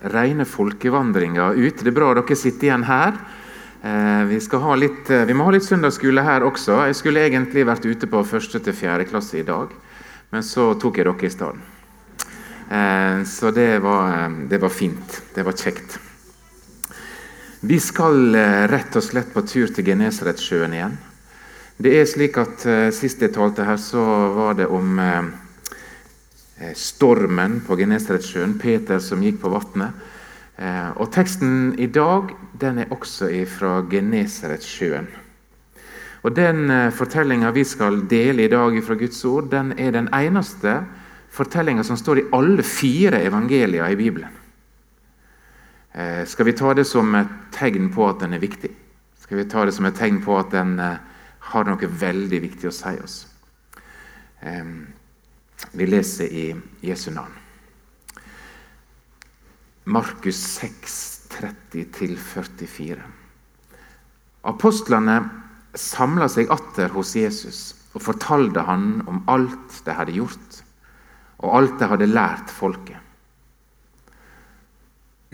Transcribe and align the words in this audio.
rene 0.00 0.44
folkevandringa 0.46 1.52
ut. 1.56 1.82
Det 1.82 1.90
er 1.90 1.96
bra 1.96 2.12
dere 2.14 2.36
sitter 2.36 2.70
igjen 2.70 2.86
her. 2.88 3.16
Eh, 3.82 4.24
vi, 4.24 4.40
litt, 4.76 5.10
eh, 5.10 5.24
vi 5.24 5.34
må 5.34 5.44
ha 5.46 5.54
litt 5.54 5.66
søndagsskole 5.66 6.22
her 6.26 6.42
også. 6.42 6.80
Jeg 6.88 6.96
skulle 6.98 7.22
egentlig 7.26 7.66
vært 7.66 7.86
ute 7.86 8.08
på 8.10 8.24
første 8.26 8.58
til 8.58 8.74
fjerde 8.74 9.06
klasse 9.06 9.38
i 9.38 9.46
dag, 9.46 9.70
men 10.34 10.42
så 10.42 10.72
tok 10.74 10.98
jeg 10.98 11.06
dere 11.06 11.26
i 11.26 11.30
stedet. 11.30 11.56
Eh, 12.68 13.22
så 13.24 13.52
det 13.54 13.78
var, 13.82 14.28
det 14.50 14.58
var 14.60 14.74
fint. 14.74 15.22
Det 15.34 15.46
var 15.46 15.54
kjekt. 15.54 15.98
Vi 17.60 17.78
skal 17.82 18.34
rett 18.70 18.96
og 18.96 19.02
slett 19.02 19.32
på 19.34 19.42
tur 19.42 19.70
til 19.74 19.86
Genesaretsjøen 19.86 20.74
igjen. 20.74 20.98
Det 21.78 21.94
er 21.94 22.06
slik 22.06 22.36
at 22.38 22.62
Sist 22.94 23.22
jeg 23.22 23.32
talte 23.34 23.66
her, 23.66 23.78
så 23.78 24.02
var 24.34 24.54
det 24.58 24.66
om 24.66 24.98
stormen 26.74 27.60
på 27.66 27.76
Genesaretsjøen. 27.78 28.56
Peter 28.58 28.98
som 29.02 29.22
gikk 29.22 29.42
på 29.42 29.52
vannet. 29.52 29.94
Eh, 30.58 30.90
og 30.98 31.12
Teksten 31.14 31.76
i 31.78 31.86
dag 31.86 32.32
den 32.58 32.82
er 32.82 32.90
også 32.94 33.30
fra 33.46 33.78
Genesaretsjøen. 33.90 35.06
Og 36.26 36.34
Den 36.34 36.70
eh, 36.70 36.90
fortellinga 36.90 37.52
vi 37.54 37.62
skal 37.64 38.02
dele 38.10 38.44
i 38.44 38.50
dag 38.50 38.74
fra 38.82 38.96
Guds 38.98 39.24
ord, 39.24 39.50
den 39.50 39.72
er 39.78 39.92
den 39.94 40.08
eneste 40.14 40.80
fortellinga 41.30 41.84
som 41.86 41.96
står 41.96 42.18
i 42.18 42.26
alle 42.34 42.62
fire 42.62 43.22
evangelier 43.22 43.86
i 43.86 43.96
Bibelen. 43.96 44.34
Eh, 45.94 46.26
skal 46.26 46.50
vi 46.50 46.56
ta 46.58 46.74
det 46.74 46.86
som 46.86 47.14
et 47.14 47.30
tegn 47.54 47.92
på 47.94 48.08
at 48.08 48.18
den 48.20 48.34
er 48.34 48.42
viktig? 48.42 48.72
Skal 49.22 49.38
vi 49.38 49.46
ta 49.46 49.64
det 49.64 49.76
som 49.76 49.86
et 49.86 49.94
tegn 49.94 50.18
på 50.24 50.34
at 50.38 50.50
den 50.50 50.74
har 50.78 51.64
noe 51.68 51.86
veldig 52.00 52.42
viktig 52.42 52.66
å 52.66 52.74
si 52.74 52.96
oss? 52.98 53.18
Vi 55.72 55.86
leser 55.86 56.24
i 56.32 56.46
Jesu 56.80 57.10
navn. 57.10 57.34
Markus 59.88 60.36
6, 60.36 61.28
30-44. 61.72 62.98
Apostlene 64.48 65.18
samla 65.74 66.28
seg 66.30 66.50
atter 66.52 66.92
hos 66.92 67.14
Jesus 67.16 67.60
og 67.96 68.04
fortalte 68.04 68.62
han 68.68 69.00
om 69.08 69.22
alt 69.32 69.80
de 69.86 69.96
hadde 69.96 70.14
gjort, 70.18 70.60
og 71.42 71.54
alt 71.56 71.78
de 71.80 71.88
hadde 71.90 72.10
lært 72.10 72.52
folket. 72.52 73.00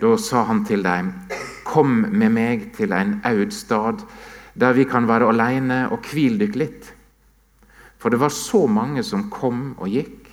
Da 0.01 0.15
sa 0.19 0.45
han 0.49 0.65
til 0.67 0.83
dem, 0.87 1.13
Kom 1.65 2.05
med 2.13 2.31
meg 2.31 2.69
til 2.77 2.93
en 2.93 3.17
aud 3.25 3.53
stad, 3.55 4.03
der 4.55 4.75
vi 4.77 4.85
kan 4.87 5.09
være 5.09 5.31
alene 5.33 5.87
og 5.91 6.05
hvile 6.13 6.45
dykk 6.45 6.59
litt. 6.61 6.94
For 8.05 8.13
det 8.13 8.21
var 8.21 8.29
så 8.37 8.67
mange 8.69 9.01
som 9.01 9.31
kom 9.33 9.71
og 9.81 9.89
gikk, 9.89 10.27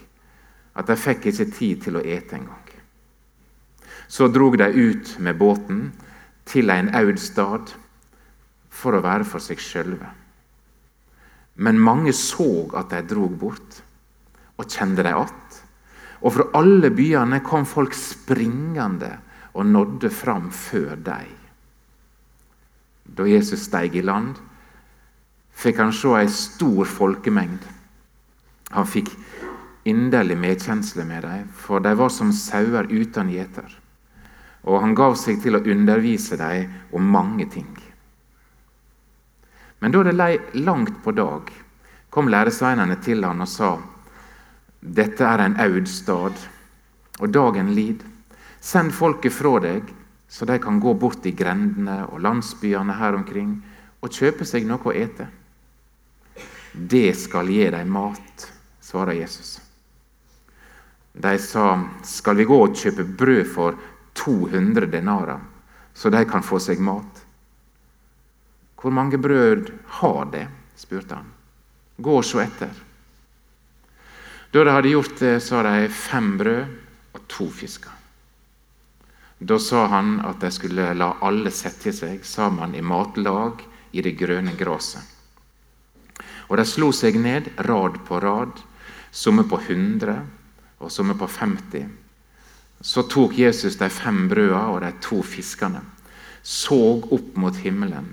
at 0.75 0.89
de 0.91 0.97
fikk 1.00 1.30
ikke 1.31 1.45
tid 1.55 1.86
til 1.86 1.95
å 1.95 2.03
ete 2.03 2.36
engang. 2.36 2.66
Så 4.11 4.28
drog 4.28 4.58
de 4.59 4.67
ut 4.67 5.13
med 5.23 5.39
båten 5.39 5.86
til 6.52 6.67
en 6.67 6.89
aud 7.00 7.16
stad 7.16 7.72
for 8.67 8.97
å 8.97 9.03
være 9.05 9.23
for 9.23 9.39
seg 9.39 9.63
sjølve. 9.63 10.09
Men 11.63 11.80
mange 11.80 12.11
så 12.11 12.67
at 12.75 12.91
de 12.91 13.00
drog 13.08 13.39
bort, 13.39 13.80
og 14.59 14.67
kjente 14.67 15.03
dem 15.08 15.17
att. 15.17 15.63
Og 16.22 16.33
fra 16.33 16.44
alle 16.53 16.91
byene 16.91 17.39
kom 17.39 17.63
folk 17.66 17.95
springende 17.95 19.16
og 19.53 19.66
nådde 19.66 20.09
fram 20.09 20.52
før 20.52 20.95
dem. 20.95 21.31
Da 23.17 23.23
Jesus 23.23 23.63
steig 23.63 23.95
i 23.95 24.03
land, 24.03 24.35
fikk 25.61 25.79
han 25.83 25.93
se 25.93 26.15
ei 26.17 26.31
stor 26.31 26.89
folkemengd. 26.89 27.67
Han 28.71 28.87
fikk 28.87 29.11
inderlig 29.85 30.37
medkjensle 30.37 31.05
med 31.05 31.23
dem, 31.27 31.47
for 31.53 31.83
de 31.83 31.93
var 31.97 32.09
som 32.13 32.33
sauer 32.33 32.89
uten 32.89 33.29
gjeter 33.33 33.81
og 34.63 34.81
han 34.83 34.93
gav 34.97 35.15
seg 35.17 35.41
til 35.41 35.57
å 35.57 35.63
undervise 35.73 36.37
dem 36.37 36.69
om 36.93 37.07
mange 37.13 37.47
ting. 37.49 37.69
Men 39.81 39.93
da 39.93 40.03
det 40.05 40.13
lei 40.13 40.35
langt 40.61 41.01
på 41.03 41.13
dag, 41.17 41.50
kom 42.13 42.29
læresveinene 42.29 43.00
til 43.01 43.25
han 43.25 43.41
og 43.41 43.50
sa:" 43.50 43.77
Dette 44.81 45.23
er 45.23 45.39
en 45.39 45.59
aud 45.61 45.88
stad, 45.88 46.33
og 47.19 47.29
dagen 47.29 47.73
lid. 47.75 48.03
Send 48.59 48.91
folket 48.91 49.33
fra 49.33 49.59
deg, 49.59 49.83
så 50.27 50.45
de 50.45 50.57
kan 50.59 50.79
gå 50.79 50.94
bort 50.94 51.25
i 51.25 51.31
grendene 51.31 52.07
og 52.09 52.21
landsbyene 52.21 52.94
her 52.94 53.13
omkring 53.13 53.61
og 54.01 54.09
kjøpe 54.09 54.45
seg 54.45 54.66
noe 54.66 54.81
å 54.81 54.94
ete. 54.94 55.27
Det 56.71 57.13
skal 57.17 57.49
gi 57.49 57.69
dem 57.69 57.91
mat, 57.91 58.47
svarer 58.81 59.13
Jesus. 59.13 59.59
De 61.13 61.39
sa, 61.39 61.83
skal 62.03 62.35
vi 62.39 62.47
gå 62.47 62.59
og 62.63 62.75
kjøpe 62.77 63.03
brød 63.03 63.43
for 63.51 63.79
200 64.15 64.87
denarer, 64.91 65.41
så 65.93 66.09
de 66.09 66.23
kan 66.25 66.43
få 66.43 66.59
seg 66.63 66.79
mat. 66.79 67.25
Hvor 68.81 68.91
mange 68.91 69.19
brød 69.21 69.71
har 70.01 70.25
de? 70.31 70.47
spurte 70.75 71.15
han. 71.15 71.27
Gå 71.97 72.15
og 72.17 72.25
se 72.25 72.39
etter. 72.41 72.71
Da 74.51 74.63
de 74.63 74.73
hadde 74.73 74.91
gjort 74.91 75.19
det, 75.19 75.35
sa 75.43 75.61
de 75.63 75.89
fem 75.93 76.33
brød 76.39 76.71
og 77.13 77.27
to 77.29 77.47
fisker. 77.51 77.91
Da 79.39 79.57
sa 79.59 79.85
han 79.89 80.19
at 80.25 80.41
de 80.41 80.51
skulle 80.53 80.91
la 80.93 81.13
alle 81.21 81.51
sette 81.53 81.93
seg 81.95 82.25
sammen 82.25 82.75
i 82.75 82.81
matlag 82.81 83.63
i 83.91 84.03
det 84.05 84.13
grønne 84.19 84.53
gresset. 84.57 85.20
Og 86.51 86.59
de 86.59 86.67
slo 86.67 86.91
seg 86.91 87.16
ned 87.16 87.47
rad 87.63 88.01
på 88.03 88.19
rad, 88.19 88.59
somme 89.12 89.47
på 89.47 89.59
100 89.63 90.19
og 90.84 90.91
somme 90.91 91.16
på 91.16 91.28
50 91.31 91.88
så 92.81 93.03
tok 93.03 93.38
Jesus 93.38 93.78
de 93.78 93.89
fem 93.94 94.25
brødene 94.29 94.73
og 94.73 94.81
de 94.81 94.91
to 95.03 95.22
fiskene, 95.25 95.81
så 96.41 96.97
opp 97.13 97.38
mot 97.38 97.57
himmelen 97.62 98.09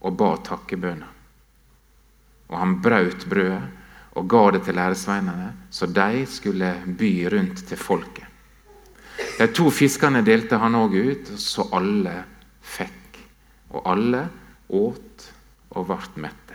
og 0.00 0.16
ba 0.16 0.30
takkebønna. 0.46 1.08
Og 2.50 2.56
han 2.58 2.78
brøt 2.82 3.26
brødet 3.30 3.62
og 4.18 4.26
ga 4.30 4.44
det 4.54 4.62
til 4.66 4.78
læresveinene, 4.78 5.50
så 5.70 5.86
de 5.86 6.24
skulle 6.26 6.70
by 6.98 7.10
rundt 7.34 7.62
til 7.66 7.78
folket. 7.78 8.26
De 9.38 9.46
to 9.54 9.68
fiskene 9.74 10.22
delte 10.26 10.58
han 10.58 10.74
òg 10.74 10.96
ut, 10.96 11.30
så 11.38 11.68
alle 11.76 12.16
fikk. 12.62 13.20
Og 13.70 13.86
alle 13.86 14.24
åt 14.74 15.26
og 15.78 15.86
ble 15.86 16.24
mette. 16.24 16.49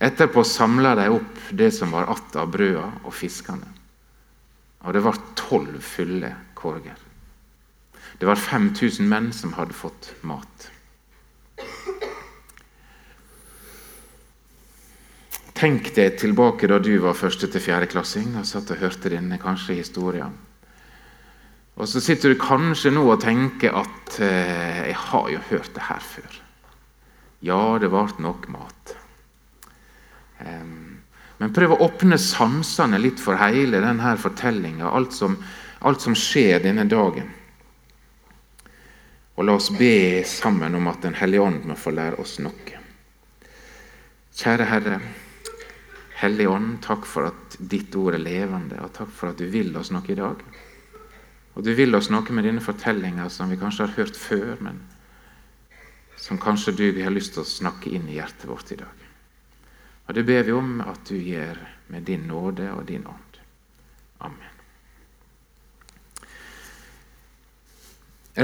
Etterpå 0.00 0.44
samla 0.44 0.94
de 0.96 1.08
opp 1.12 1.40
det 1.50 1.70
som 1.76 1.90
var 1.90 2.08
att 2.08 2.36
av 2.36 2.50
brøda 2.50 2.86
og 3.04 3.14
fiskene. 3.14 3.68
Og 4.80 4.94
det 4.96 5.02
var 5.04 5.18
tolv 5.36 5.80
fulle 5.84 6.34
korger. 6.54 6.96
Det 8.18 8.26
var 8.26 8.36
5000 8.36 9.08
menn 9.08 9.32
som 9.32 9.52
hadde 9.52 9.76
fått 9.76 10.14
mat. 10.24 10.70
Tenk 15.60 15.90
deg 15.92 16.16
tilbake 16.16 16.68
da 16.70 16.78
du 16.80 16.94
var 17.04 17.18
første 17.18 17.50
til 17.52 17.60
fjerdeklassing 17.60 18.38
og 18.40 18.48
satt 18.48 18.72
og 18.72 18.80
hørte 18.80 19.12
denne 19.12 19.36
kanskje 19.40 19.76
historien. 19.82 20.32
Og 21.76 21.88
så 21.88 22.00
sitter 22.00 22.32
du 22.32 22.40
kanskje 22.40 22.92
nå 22.92 23.04
og 23.04 23.20
tenker 23.20 23.76
at 23.76 24.16
eh, 24.20 24.88
'jeg 24.88 24.96
har 24.96 25.28
jo 25.28 25.38
hørt 25.50 25.74
det 25.74 25.82
her 25.82 26.00
før'. 26.00 26.40
Ja, 27.42 27.78
det 27.78 27.90
ble 27.90 28.08
nok 28.18 28.48
mat. 28.48 28.99
Men 31.40 31.54
prøv 31.56 31.74
å 31.74 31.80
åpne 31.86 32.18
sansene 32.20 33.00
litt 33.00 33.20
for 33.20 33.38
hele 33.40 33.80
denne 33.80 34.16
fortellinga, 34.20 34.90
alt, 34.90 35.16
alt, 35.80 36.02
som 36.04 36.16
skjer 36.16 36.60
denne 36.64 36.84
dagen. 36.88 37.30
Og 39.36 39.46
la 39.48 39.56
oss 39.56 39.70
be 39.72 40.20
sammen 40.28 40.76
om 40.76 40.90
at 40.90 41.00
Den 41.00 41.16
hellige 41.16 41.46
ånd 41.46 41.64
må 41.64 41.78
få 41.80 41.94
lære 41.96 42.20
oss 42.20 42.36
noe. 42.44 42.80
Kjære 44.36 44.68
Herre, 44.68 45.00
Hellige 46.20 46.52
Ånd, 46.52 46.74
takk 46.84 47.06
for 47.08 47.30
at 47.30 47.54
ditt 47.72 47.94
ord 47.96 48.18
er 48.18 48.20
levende, 48.20 48.76
og 48.84 48.92
takk 48.92 49.08
for 49.16 49.32
at 49.32 49.40
du 49.40 49.46
vil 49.48 49.72
oss 49.80 49.88
noe 49.92 50.04
i 50.12 50.18
dag. 50.18 50.42
Og 51.56 51.64
du 51.64 51.72
vil 51.76 51.96
oss 51.96 52.10
noe 52.12 52.36
med 52.36 52.44
denne 52.44 52.64
fortellinga 52.64 53.30
som 53.32 53.48
vi 53.48 53.56
kanskje 53.60 53.86
har 53.86 53.96
hørt 53.96 54.20
før, 54.20 54.60
men 54.60 54.82
som 56.20 56.40
kanskje 56.40 56.76
du 56.76 56.84
har 57.00 57.12
lyst 57.14 57.34
til 57.34 57.44
å 57.44 57.48
snakke 57.48 57.92
inn 57.96 58.08
i 58.08 58.18
hjertet 58.18 58.44
vårt 58.50 58.72
i 58.76 58.78
dag. 58.82 58.99
Og 60.10 60.14
Det 60.14 60.24
ber 60.26 60.42
vi 60.42 60.50
om 60.50 60.80
at 60.82 61.04
du 61.06 61.14
gjør 61.14 61.54
med 61.94 62.02
din 62.02 62.24
nåde 62.26 62.64
og 62.74 62.82
din 62.88 63.04
ånd. 63.06 63.36
Amen. 64.26 64.56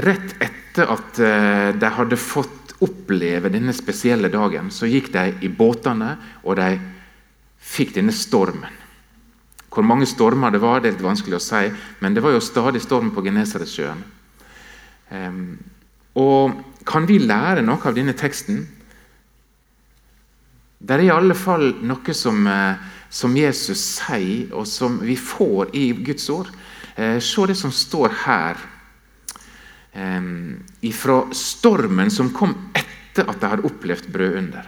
Rett 0.07 0.37
etter 0.39 0.93
at 0.93 1.19
eh, 1.19 1.71
de 1.75 1.89
hadde 1.91 2.19
fått 2.21 2.71
oppleve 2.87 3.51
denne 3.51 3.75
spesielle 3.75 4.31
dagen, 4.31 4.71
så 4.71 4.87
gikk 4.87 5.11
de 5.11 5.25
i 5.43 5.49
båtene, 5.51 6.13
og 6.47 6.55
de 6.55 6.69
fikk 7.59 7.97
denne 7.97 8.15
stormen. 8.15 8.79
Hvor 9.67 9.83
mange 9.83 10.07
stormer 10.07 10.55
det 10.55 10.63
var, 10.63 10.79
det 10.79 10.93
er 10.93 10.95
litt 10.95 11.03
vanskelig 11.03 11.35
å 11.35 11.43
si, 11.49 11.65
men 11.99 12.15
det 12.15 12.23
var 12.23 12.37
jo 12.37 12.47
stadig 12.47 12.79
storm 12.85 13.11
på 13.11 13.25
Genesaretsjøen. 13.27 14.07
Um, 15.11 15.43
og 16.15 16.63
kan 16.87 17.11
vi 17.11 17.19
lære 17.19 17.67
noe 17.67 17.83
av 17.83 17.99
denne 17.99 18.15
teksten? 18.15 18.63
Det 20.77 20.93
er 20.93 21.05
i 21.07 21.11
alle 21.11 21.35
fall 21.35 21.71
noe 21.81 22.13
som, 22.13 22.47
eh, 22.47 22.75
som, 23.09 23.37
Jesus 23.37 23.81
sier, 23.97 24.53
og 24.53 24.67
som 24.67 24.99
vi 24.99 25.15
får 25.15 25.75
i 25.75 25.91
Guds 25.93 26.29
ord. 26.29 26.49
Eh, 26.95 27.19
se 27.19 27.45
det 27.47 27.57
som 27.57 27.71
står 27.71 28.09
her 28.25 28.65
ifra 30.85 31.33
stormen 31.33 32.11
som 32.13 32.27
kom 32.29 32.51
etter 32.77 33.25
at 33.25 33.39
de 33.41 33.49
hadde 33.49 33.65
opplevd 33.65 34.11
brødunder. 34.13 34.67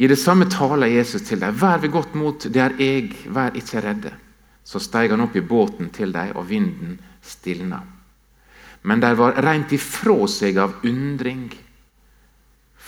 I 0.00 0.08
det 0.10 0.16
samme 0.18 0.48
taler 0.50 0.90
Jesus 0.90 1.22
til 1.22 1.38
dem. 1.38 1.54
Vær 1.54 1.78
ved 1.78 1.92
godt 1.92 2.14
mot, 2.18 2.46
det 2.48 2.60
er 2.60 2.74
jeg, 2.80 3.12
vær 3.30 3.54
ikke 3.54 3.82
redde. 3.84 4.12
Så 4.64 4.80
steg 4.82 5.12
han 5.12 5.20
opp 5.20 5.36
i 5.36 5.42
båten 5.44 5.90
til 5.94 6.12
dem, 6.14 6.32
og 6.34 6.48
vinden 6.48 6.98
stilna. 7.22 7.82
Men 8.82 9.02
de 9.02 9.10
var 9.18 9.36
rent 9.44 9.74
ifra 9.76 10.16
seg 10.30 10.56
av 10.62 10.78
undring, 10.88 11.50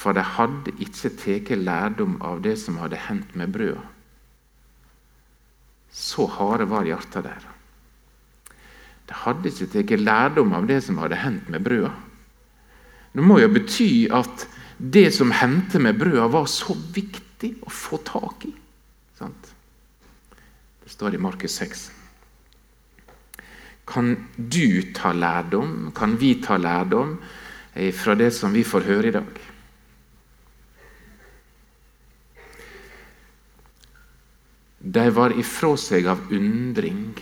for 0.03 0.17
de 0.17 0.23
hadde 0.27 0.75
ikke 0.83 1.13
tatt 1.15 1.51
lærdom 1.63 2.17
av 2.27 2.43
det 2.43 2.57
som 2.59 2.81
hadde 2.83 2.99
hendt 2.99 3.37
med 3.39 3.53
brøda. 3.55 3.85
Så 5.93 6.27
harde 6.39 6.67
var 6.71 6.89
hjertet 6.89 7.27
der. 7.29 7.45
De 9.07 9.19
hadde 9.25 9.53
ikke 9.53 9.69
tatt 9.77 10.01
lærdom 10.01 10.57
av 10.59 10.67
det 10.67 10.81
som 10.89 10.99
hadde 11.03 11.21
hendt 11.23 11.53
med 11.53 11.63
brøda. 11.63 11.93
Det 13.13 13.23
må 13.23 13.39
jo 13.43 13.51
bety 13.53 14.09
at 14.11 14.47
det 14.83 15.13
som 15.15 15.31
hendte 15.37 15.79
med 15.79 15.99
brøda, 16.01 16.27
var 16.33 16.49
så 16.51 16.75
viktig 16.75 17.53
å 17.63 17.71
få 17.71 18.01
tak 18.03 18.49
i. 18.49 18.53
Sant? 19.19 19.53
Det 20.83 20.91
står 20.91 21.15
i 21.15 21.23
Markus 21.23 21.61
6. 21.61 21.85
Kan 23.87 24.15
du 24.37 24.95
ta 24.97 25.13
lærdom, 25.15 25.93
kan 25.95 26.17
vi 26.19 26.35
ta 26.43 26.57
lærdom 26.59 27.19
fra 27.95 28.17
det 28.19 28.33
som 28.35 28.55
vi 28.57 28.65
får 28.67 28.89
høre 28.89 29.13
i 29.13 29.15
dag? 29.21 29.52
De 34.83 35.05
var 35.15 35.35
ifra 35.39 35.77
seg 35.79 36.09
av 36.11 36.25
undring. 36.35 37.13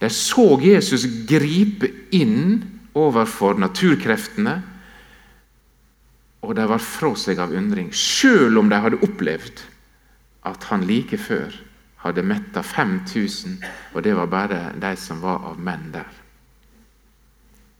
De 0.00 0.08
så 0.10 0.46
Jesus 0.64 1.04
gripe 1.28 1.90
inn 2.16 2.62
overfor 2.96 3.58
naturkreftene 3.60 4.62
og 6.44 6.52
de 6.56 6.64
var 6.68 6.82
fra 6.82 7.12
seg 7.16 7.40
av 7.40 7.54
undring, 7.56 7.90
sjøl 7.92 8.58
om 8.60 8.68
de 8.68 8.80
hadde 8.84 9.00
opplevd 9.04 9.64
at 10.44 10.66
han 10.68 10.84
like 10.84 11.16
før 11.20 11.54
hadde 12.04 12.24
metta 12.26 12.60
5000, 12.60 13.62
og 13.96 14.04
det 14.04 14.12
var 14.16 14.28
bare 14.28 14.58
de 14.80 14.90
som 15.00 15.22
var 15.24 15.46
av 15.48 15.60
menn 15.60 15.88
der. 15.94 16.10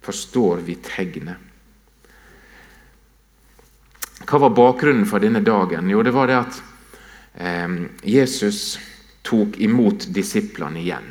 Forstår 0.04 0.62
vi 0.64 0.78
tegnet? 0.84 1.50
Hva 4.24 4.40
var 4.46 4.56
bakgrunnen 4.56 5.04
for 5.08 5.20
denne 5.20 5.42
dagen? 5.44 5.90
Jo, 5.92 6.00
det 6.04 6.14
var 6.16 6.30
det 6.30 6.38
at 6.38 6.60
Jesus 7.34 8.78
tok 9.26 9.56
imot 9.58 10.06
disiplene 10.14 10.78
igjen. 10.78 11.08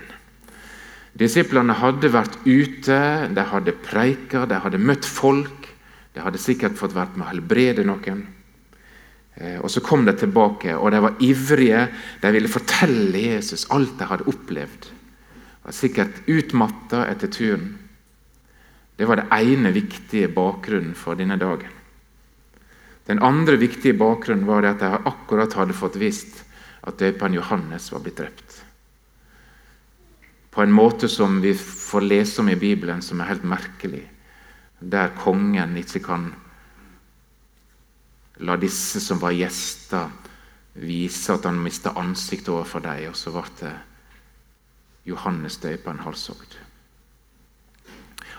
Disiplene 1.14 1.75
hadde 1.78 2.10
vært 2.10 2.40
ute, 2.46 3.00
de 3.30 3.44
hadde 3.50 3.75
preika, 3.86 4.48
de 4.50 4.58
hadde 4.64 4.80
møtt 4.81 5.06
folk. 5.06 5.68
De 6.14 6.22
hadde 6.22 6.42
sikkert 6.42 6.78
fått 6.78 6.96
vært 6.96 7.18
med 7.18 7.28
å 7.28 7.30
helbrede 7.31 7.86
noen. 7.86 8.24
Eh, 9.36 9.60
og 9.62 9.70
Så 9.70 9.81
kom 9.81 10.06
de 10.06 10.14
tilbake, 10.18 10.75
og 10.78 10.92
de 10.92 11.02
var 11.02 11.22
ivrige. 11.22 11.88
De 12.22 12.31
ville 12.34 12.50
fortelle 12.50 13.28
Jesus 13.34 13.68
alt 13.69 13.98
de 14.00 14.10
hadde 14.10 14.28
opplevd. 14.30 14.90
De 14.90 15.69
var 15.69 15.78
sikkert 15.78 16.22
utmatta 16.30 17.06
etter 17.10 17.28
turen. 17.34 17.72
Det 18.98 19.08
var 19.10 19.22
det 19.22 19.30
ene 19.34 19.72
viktige 19.74 20.30
bakgrunnen 20.30 20.94
for 20.94 21.18
denne 21.18 21.38
dagen. 21.42 21.72
Den 23.08 23.20
andre 23.20 23.58
viktige 23.60 23.98
bakgrunnen 24.00 24.48
var 24.48 24.66
at 24.68 24.80
de 24.80 24.92
akkurat 25.10 25.54
hadde 25.60 25.76
fått 25.76 26.00
visst 26.00 26.44
at 26.84 27.00
døperen 27.00 27.36
Johannes 27.36 27.92
var 27.92 28.04
blitt 28.04 28.22
drept. 28.22 28.62
På 30.54 30.64
en 30.64 30.72
måte 30.72 31.10
som 31.10 31.42
vi 31.42 31.52
får 31.58 32.06
lese 32.06 32.42
om 32.44 32.50
i 32.52 32.60
Bibelen, 32.60 33.02
som 33.02 33.20
er 33.20 33.34
helt 33.34 33.48
merkelig 33.48 34.06
der 34.92 35.14
kongen 35.16 35.78
ikke 35.80 36.02
kan 36.04 36.28
la 38.44 38.58
disse 38.60 39.00
som 39.04 39.22
var 39.22 39.36
gjester, 39.36 40.10
vise 40.74 41.36
at 41.36 41.46
han 41.48 41.62
mista 41.64 41.94
ansikt 42.00 42.50
overfor 42.52 42.84
dem. 42.84 43.08
Og 43.12 43.18
så 43.18 43.32
ble 43.32 43.46
det 43.62 43.74
Johannes 45.14 45.60
døperen 45.62 46.04
halshogd. 46.04 46.58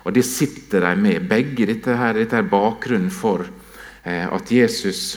Og 0.04 0.12
Det 0.12 0.24
sitter 0.24 0.84
de 0.84 0.96
med, 1.00 1.28
begge. 1.28 1.66
Dette, 1.66 1.96
her, 1.96 2.12
dette 2.12 2.36
her 2.36 2.48
bakgrunnen 2.48 3.10
for 3.10 3.46
at 4.04 4.50
Jesus, 4.52 5.16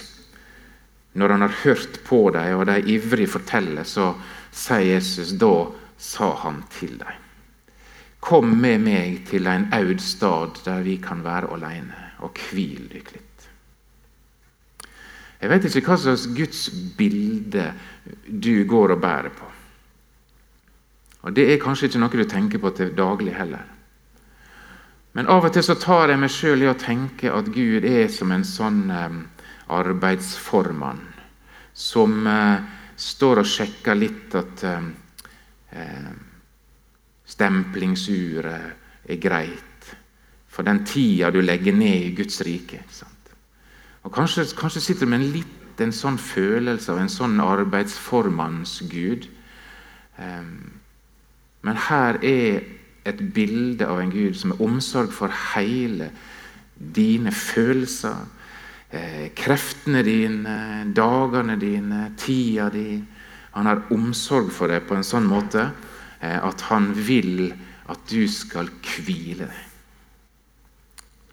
når 1.13 1.33
han 1.35 1.41
har 1.43 1.55
hørt 1.63 1.99
på 2.07 2.29
dem, 2.31 2.55
og 2.55 2.65
de 2.69 2.77
ivrig 2.93 3.27
forteller, 3.29 3.83
så 3.83 4.13
sier 4.55 4.93
Jesus 4.93 5.33
da 5.39 5.67
sa 5.97 6.31
han 6.43 6.61
til 6.71 6.95
dem. 7.01 7.23
Kom 8.23 8.55
med 8.61 8.81
meg 8.83 9.21
til 9.29 9.47
en 9.47 9.67
aud 9.75 9.99
stad 10.03 10.61
der 10.65 10.83
vi 10.85 10.97
kan 11.03 11.23
være 11.25 11.51
alene, 11.53 12.13
og 12.23 12.39
hvil 12.49 12.87
dykk 12.91 13.11
litt. 13.15 13.27
Jeg 15.37 15.51
vet 15.51 15.67
ikke 15.69 15.91
hva 15.91 15.99
slags 16.01 16.25
Guds 16.33 16.63
bilde 16.97 17.69
du 18.25 18.65
går 18.65 18.95
og 18.95 19.01
bærer 19.01 19.29
på. 19.29 19.51
Og 21.27 21.35
Det 21.35 21.45
er 21.51 21.61
kanskje 21.61 21.89
ikke 21.89 21.99
noe 22.01 22.17
du 22.17 22.23
tenker 22.29 22.61
på 22.61 22.71
til 22.73 22.95
daglig 22.97 23.35
heller. 23.35 23.65
Men 25.17 25.31
av 25.33 25.47
og 25.47 25.53
til 25.55 25.63
så 25.65 25.73
tar 25.81 26.11
jeg 26.11 26.21
meg 26.21 26.29
sjøl 26.29 26.61
i 26.61 26.67
å 26.69 26.77
tenke 26.77 27.31
at 27.33 27.47
Gud 27.49 27.85
er 27.89 28.05
som 28.13 28.29
en 28.35 28.43
sånn 28.45 28.83
eh, 28.93 29.15
arbeidsformann 29.73 30.99
som 31.73 32.19
eh, 32.29 32.59
står 33.01 33.41
og 33.41 33.49
sjekker 33.49 33.97
litt 33.97 34.37
at 34.37 34.65
eh, 34.69 34.85
Stemplingsuret 37.27 39.09
er 39.09 39.17
greit 39.19 39.89
for 40.53 40.63
den 40.63 40.83
tida 40.87 41.33
du 41.33 41.41
legger 41.41 41.75
ned 41.75 42.05
i 42.05 42.13
Guds 42.15 42.39
rike. 42.45 42.79
Og 44.07 44.13
Kanskje, 44.15 44.45
kanskje 44.57 44.85
sitter 44.85 45.03
du 45.03 45.11
med 45.11 45.19
en 45.19 45.33
litt 45.33 45.81
en 45.83 45.91
sånn 45.93 46.15
følelse 46.21 46.93
av 46.93 47.01
en 47.01 47.11
sånn 47.11 47.35
arbeidsformannsgud. 47.43 49.27
Men 51.67 51.83
her 51.89 52.21
er 52.23 52.63
et 53.07 53.21
bilde 53.33 53.87
av 53.87 54.01
en 54.01 54.11
Gud 54.11 54.35
som 54.37 54.53
er 54.53 54.63
omsorg 54.63 55.13
for 55.15 55.33
hele 55.55 56.11
dine 56.77 57.31
følelser, 57.31 58.25
eh, 58.91 59.29
kreftene 59.35 60.03
dine, 60.05 60.57
dagene 60.93 61.57
dine, 61.59 62.11
tida 62.17 62.69
di. 62.69 63.03
Han 63.57 63.65
har 63.65 63.85
omsorg 63.91 64.51
for 64.51 64.67
deg 64.67 64.85
på 64.87 64.95
en 64.95 65.07
sånn 65.07 65.25
måte 65.27 65.69
Eh, 66.19 66.43
at 66.43 66.61
han 66.71 66.91
vil 66.95 67.51
at 67.87 67.99
du 68.09 68.25
skal 68.31 68.69
hvile 68.81 69.45
deg. 69.45 69.63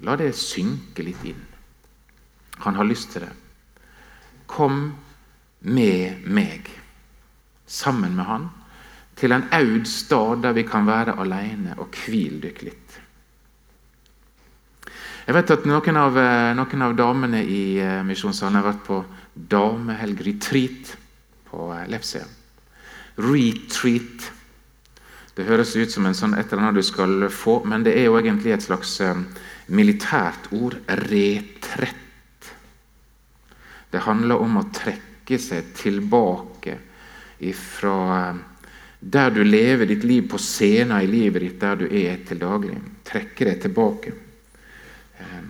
La 0.05 0.17
det 0.21 0.35
synke 0.37 1.07
litt 1.07 1.23
inn. 1.25 1.41
Han 2.67 2.77
har 2.77 2.87
lyst 2.87 3.15
til 3.15 3.25
det. 3.25 3.33
Kom 4.51 4.93
med 5.65 6.27
meg, 6.29 6.69
sammen 7.67 8.13
med 8.17 8.29
han, 8.29 8.51
til 9.19 9.33
en 9.33 9.47
aud 9.55 9.87
stad 9.89 10.43
der 10.43 10.57
vi 10.57 10.67
kan 10.67 10.87
være 10.87 11.17
alene 11.23 11.77
og 11.79 11.95
hvile 12.05 12.41
dere 12.43 12.69
litt. 12.71 13.01
Jeg 15.25 15.35
vet 15.39 15.51
at 15.55 15.65
Noen 15.65 15.97
av, 15.97 16.19
eh, 16.21 16.53
noen 16.59 16.83
av 16.85 16.97
damene 16.99 17.41
i 17.41 17.79
eh, 17.81 18.03
Misjonssalen 18.05 18.61
har 18.61 18.67
vært 18.67 18.83
på 18.85 19.01
damehelg 19.35 20.21
retreat 20.27 20.97
på 21.49 21.71
Lepsia. 21.89 22.27
Retreat 23.17 24.33
det 25.35 25.49
høres 25.49 25.73
ut 25.75 25.91
som 25.91 26.07
en 26.07 26.15
sånn 26.15 26.37
et 26.39 26.47
eller 26.53 26.63
annet 26.63 26.79
du 26.79 26.87
skal 26.87 27.27
få, 27.33 27.59
men 27.67 27.83
det 27.83 27.97
er 27.99 28.07
jo 28.07 28.19
egentlig 28.21 28.55
et 28.55 28.63
slags 28.63 28.95
eh, 29.03 29.19
militært 29.67 30.47
ord. 30.55 30.77
Retrett. 31.11 32.51
Det 33.91 34.03
handler 34.07 34.43
om 34.43 34.61
å 34.61 34.69
trekke 34.75 35.39
seg 35.43 35.73
tilbake 35.75 36.79
ifra 37.43 37.97
eh, 38.21 38.43
der 39.05 39.31
du 39.31 39.43
lever 39.45 39.87
ditt 39.91 40.05
liv 40.05 40.29
på 40.31 40.39
scenen 40.41 40.97
i 41.03 41.11
livet 41.11 41.43
ditt, 41.43 41.59
der 41.61 41.77
du 41.83 41.85
er 41.89 42.23
til 42.25 42.41
daglig. 42.41 42.79
Trekke 43.05 43.51
deg 43.51 43.61
tilbake. 43.67 44.15
Eh, 45.21 45.45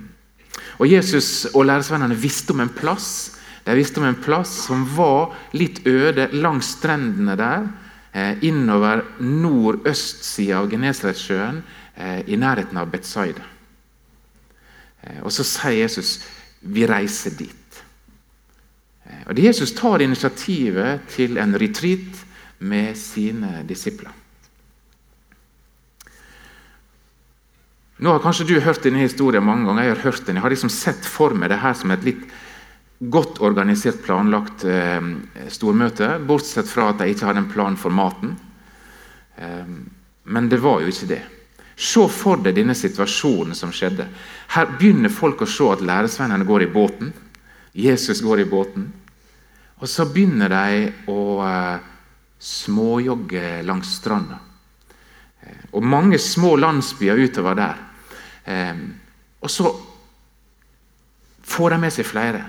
og 0.79 0.91
Jesus 0.91 1.47
og 1.53 1.69
læresvennene 1.69 2.19
visste 2.19 2.55
om 2.57 2.65
en 2.65 2.75
plass 2.75 3.41
de 3.65 3.73
visste 3.79 3.97
om 3.97 4.05
en 4.05 4.19
plass 4.21 4.51
som 4.67 4.83
var 4.93 5.33
litt 5.57 5.87
øde 5.89 6.27
langs 6.37 6.75
strendene 6.75 7.33
der 7.41 7.63
Eh, 8.15 8.45
innover 8.47 9.01
nordøstsida 9.19 10.61
av 10.61 10.69
Genesaretsjøen, 10.71 11.63
eh, 11.97 12.21
i 12.31 12.37
nærheten 12.37 12.77
av 12.79 12.91
Betzaida. 12.91 13.43
Eh, 15.03 15.19
og 15.23 15.33
så 15.33 15.43
sier 15.43 15.81
Jesus 15.81 16.21
vi 16.63 16.87
reiser 16.87 17.35
dit. 17.37 17.57
Og 19.27 19.39
Jesus 19.39 19.73
tar 19.73 20.01
initiativet 20.01 21.01
til 21.09 21.37
en 21.39 21.59
retreat 21.61 22.24
med 22.59 22.97
sine 22.99 23.63
disipler. 23.69 24.13
Nå 27.97 28.11
har 28.11 28.23
kanskje 28.23 28.47
du 28.49 28.57
hørt 28.61 28.83
denne 28.83 29.05
historien 29.05 29.45
mange 29.45 29.69
ganger. 29.69 29.87
Jeg 29.87 29.95
har 29.95 30.03
hørt 30.09 30.27
den. 30.27 30.37
Jeg 30.37 30.45
har 30.45 30.53
liksom 30.53 30.73
sett 30.73 31.07
for 31.07 31.35
meg 31.39 31.53
det 31.53 31.61
her 31.63 31.77
som 31.79 31.93
et 31.95 32.05
litt 32.05 32.25
godt 32.99 33.39
organisert, 33.45 34.01
planlagt 34.05 34.65
eh, 34.69 35.07
stormøte, 35.53 36.17
bortsett 36.27 36.69
fra 36.71 36.91
at 36.91 37.01
de 37.01 37.13
ikke 37.13 37.29
hadde 37.29 37.45
en 37.45 37.53
plan 37.53 37.79
for 37.79 37.95
maten. 37.95 38.35
Eh, 39.37 39.71
men 40.25 40.51
det 40.51 40.61
var 40.65 40.83
jo 40.83 40.91
ikke 40.91 41.11
det. 41.13 41.23
Se 41.75 42.05
for 42.11 42.43
deg 42.43 42.55
denne 42.57 42.75
situasjonen 42.79 43.57
som 43.59 43.73
skjedde. 43.75 44.07
Her 44.55 44.75
begynner 44.79 45.13
folk 45.13 45.43
å 45.43 45.51
se 45.51 45.71
at 45.73 45.83
læresvennene 45.85 46.47
går 46.47 46.67
i 46.67 46.71
båten. 46.75 47.11
Jesus 47.75 48.23
går 48.23 48.45
i 48.45 48.49
båten. 48.51 48.87
Og 49.83 49.91
så 49.91 50.07
begynner 50.07 50.53
de 50.53 50.85
å 51.11 51.19
uh, 51.43 51.94
småjogge 52.45 53.63
langs 53.65 53.95
stranda. 53.99 54.39
Uh, 55.45 55.65
og 55.79 55.89
mange 55.89 56.21
små 56.21 56.55
landsbyer 56.61 57.25
utover 57.25 57.59
der. 57.59 57.83
Uh, 58.45 58.85
og 59.45 59.53
så 59.53 59.73
får 61.45 61.75
de 61.75 61.81
med 61.81 61.93
seg 61.95 62.09
flere. 62.09 62.45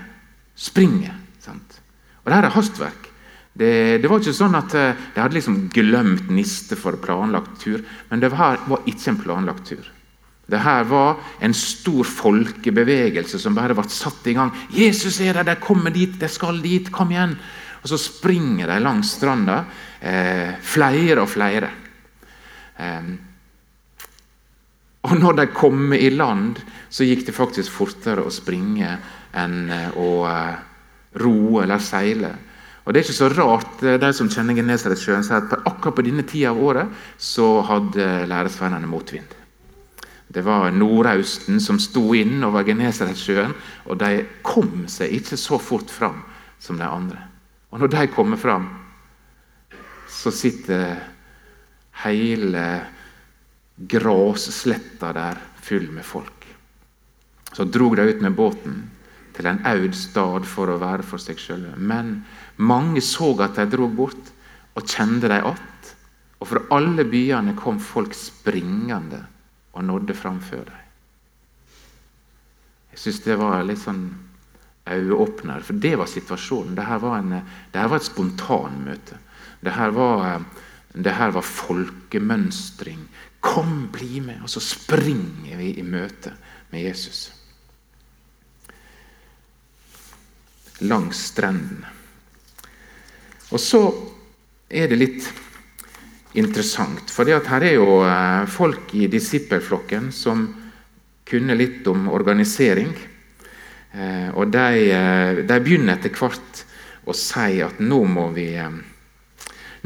Springer. 0.56 1.16
Sant? 1.42 1.80
Og 2.24 2.32
her 2.32 2.46
er 2.46 2.54
hastverk. 2.56 3.12
Det, 3.56 3.98
det, 4.02 4.08
var 4.10 4.20
ikke 4.20 4.36
sånn 4.36 4.56
at 4.58 4.74
eh, 4.76 5.04
de 5.14 5.20
hadde 5.22 5.36
liksom 5.38 5.60
glemt 5.72 6.26
Niste 6.28 6.76
for 6.76 6.98
planlagt 7.00 7.54
tur, 7.62 7.80
men 8.10 8.20
det 8.20 8.28
var, 8.34 8.58
var 8.68 8.82
ikke 8.84 9.14
en 9.14 9.20
planlagt 9.22 9.70
tur. 9.70 9.86
Det 10.46 10.60
her 10.62 10.84
var 10.86 11.22
en 11.42 11.54
stor 11.56 12.04
folkebevegelse 12.06 13.40
som 13.40 13.56
bare 13.56 13.74
ble 13.74 13.86
satt 13.90 14.28
i 14.28 14.36
gang. 14.36 14.52
'Jesus 14.70 15.18
er 15.24 15.40
der, 15.40 15.48
de 15.48 15.56
kommer 15.62 15.90
dit, 15.90 16.12
de 16.20 16.28
skal 16.28 16.60
dit, 16.62 16.92
kom 16.92 17.10
igjen!' 17.14 17.38
Og 17.82 17.90
så 17.90 17.98
springer 18.02 18.68
de 18.68 18.76
langs 18.82 19.14
stranda, 19.16 19.64
eh, 20.00 20.56
flere 20.62 21.22
og 21.22 21.30
flere. 21.30 21.70
Eh, 22.78 23.14
og 25.06 25.14
når 25.20 25.36
de 25.38 25.46
kom 25.54 25.92
i 25.94 26.10
land, 26.10 26.58
så 26.90 27.06
gikk 27.06 27.26
det 27.28 27.36
faktisk 27.36 27.74
fortere 27.74 28.24
å 28.26 28.32
springe 28.32 28.96
enn 29.36 29.70
eh, 29.70 29.94
å 29.94 30.10
eh, 30.30 30.58
ro 31.22 31.60
eller 31.62 31.82
seile. 31.82 32.32
Og 32.86 32.94
Det 32.94 33.00
er 33.00 33.06
ikke 33.06 33.18
så 33.18 33.30
rart 33.34 33.82
eh, 33.86 33.98
de 34.02 34.12
som 34.14 34.30
kjenner 34.30 34.58
Genesaretsjøen, 34.58 35.26
sier 35.26 35.42
at 35.42 35.58
akkurat 35.62 35.98
på 35.98 36.06
denne 36.06 36.26
tida 36.26 36.52
av 36.52 36.62
året 36.62 37.04
så 37.18 37.60
hadde 37.66 38.26
læresvennene 38.30 38.90
motvind. 38.90 39.36
Det 40.26 40.42
var 40.44 40.74
nordausten 40.74 41.60
som 41.62 41.78
sto 41.80 42.10
inn 42.18 42.42
over 42.44 42.66
Genesaretsjøen, 42.66 43.54
og 43.86 44.00
de 44.02 44.24
kom 44.46 44.88
seg 44.90 45.14
ikke 45.20 45.38
så 45.38 45.58
fort 45.62 45.92
fram 45.92 46.18
som 46.62 46.80
de 46.80 46.86
andre. 46.86 47.22
Og 47.70 47.82
når 47.82 47.92
de 47.94 48.08
kommer 48.14 48.40
fram, 48.40 48.66
så 50.16 50.32
sitter 50.32 50.96
hele 52.04 52.66
grassletta 53.76 55.12
der 55.12 55.40
full 55.60 55.90
med 55.92 56.04
folk. 56.04 56.46
Så 57.52 57.64
drog 57.64 57.96
de 57.96 58.08
ut 58.08 58.22
med 58.24 58.36
båten 58.36 58.78
til 59.36 59.48
en 59.48 59.60
aud 59.68 59.94
stad 59.96 60.48
for 60.48 60.72
å 60.72 60.80
være 60.80 61.04
for 61.04 61.20
seg 61.20 61.40
sjøl. 61.40 61.68
Men 61.76 62.22
mange 62.56 63.02
så 63.04 63.34
at 63.44 63.60
de 63.60 63.68
drog 63.76 63.92
bort, 63.96 64.32
og 64.76 64.84
kjente 64.84 65.28
dem 65.28 65.46
att. 65.46 65.96
Og 66.38 66.48
fra 66.48 66.60
alle 66.70 67.04
byene 67.04 67.54
kom 67.56 67.78
folk 67.80 68.14
springende 68.14 69.22
og 69.72 69.84
nådde 69.84 70.14
fram 70.14 70.40
før 70.40 70.64
dem. 70.68 70.82
Jeg 72.92 72.98
syns 73.00 73.22
det 73.24 73.36
var 73.40 73.64
litt 73.64 73.80
sånn 73.80 74.04
øyeåpner, 74.86 75.64
for 75.64 75.80
det 75.80 75.94
var 75.96 76.08
situasjonen. 76.08 76.76
Dette 76.76 76.98
var, 77.00 77.18
en, 77.18 77.40
dette 77.72 77.88
var 77.88 77.96
et 77.96 78.08
spontanmøte. 78.08 79.18
Dette 79.66 79.88
var, 79.96 80.44
dette 80.94 81.30
var 81.34 81.46
folkemønstring. 81.50 83.00
Kom, 83.42 83.88
bli 83.92 84.20
med! 84.22 84.40
Og 84.42 84.50
så 84.50 84.62
springer 84.62 85.58
vi 85.58 85.72
i 85.80 85.84
møte 85.86 86.32
med 86.72 86.86
Jesus. 86.86 87.26
Langs 90.86 91.26
strendene. 91.32 91.92
Og 93.54 93.62
så 93.62 93.80
er 94.66 94.90
det 94.90 94.98
litt 94.98 95.26
interessant, 96.36 97.08
for 97.12 97.28
her 97.30 97.64
er 97.64 97.76
jo 97.76 98.00
eh, 98.04 98.46
folk 98.50 98.92
i 98.98 99.06
disippelflokken 99.08 100.10
som 100.12 100.48
kunne 101.26 101.56
litt 101.56 101.86
om 101.88 102.10
organisering. 102.12 102.90
Eh, 103.94 104.28
og 104.34 104.50
de, 104.52 104.90
eh, 104.92 105.42
de 105.46 105.60
begynner 105.62 105.96
etter 105.96 106.12
hvert 106.18 106.64
å 107.06 107.14
si 107.16 107.62
at 107.64 107.78
nå 107.80 108.02
må 108.10 108.28
vi, 108.34 108.50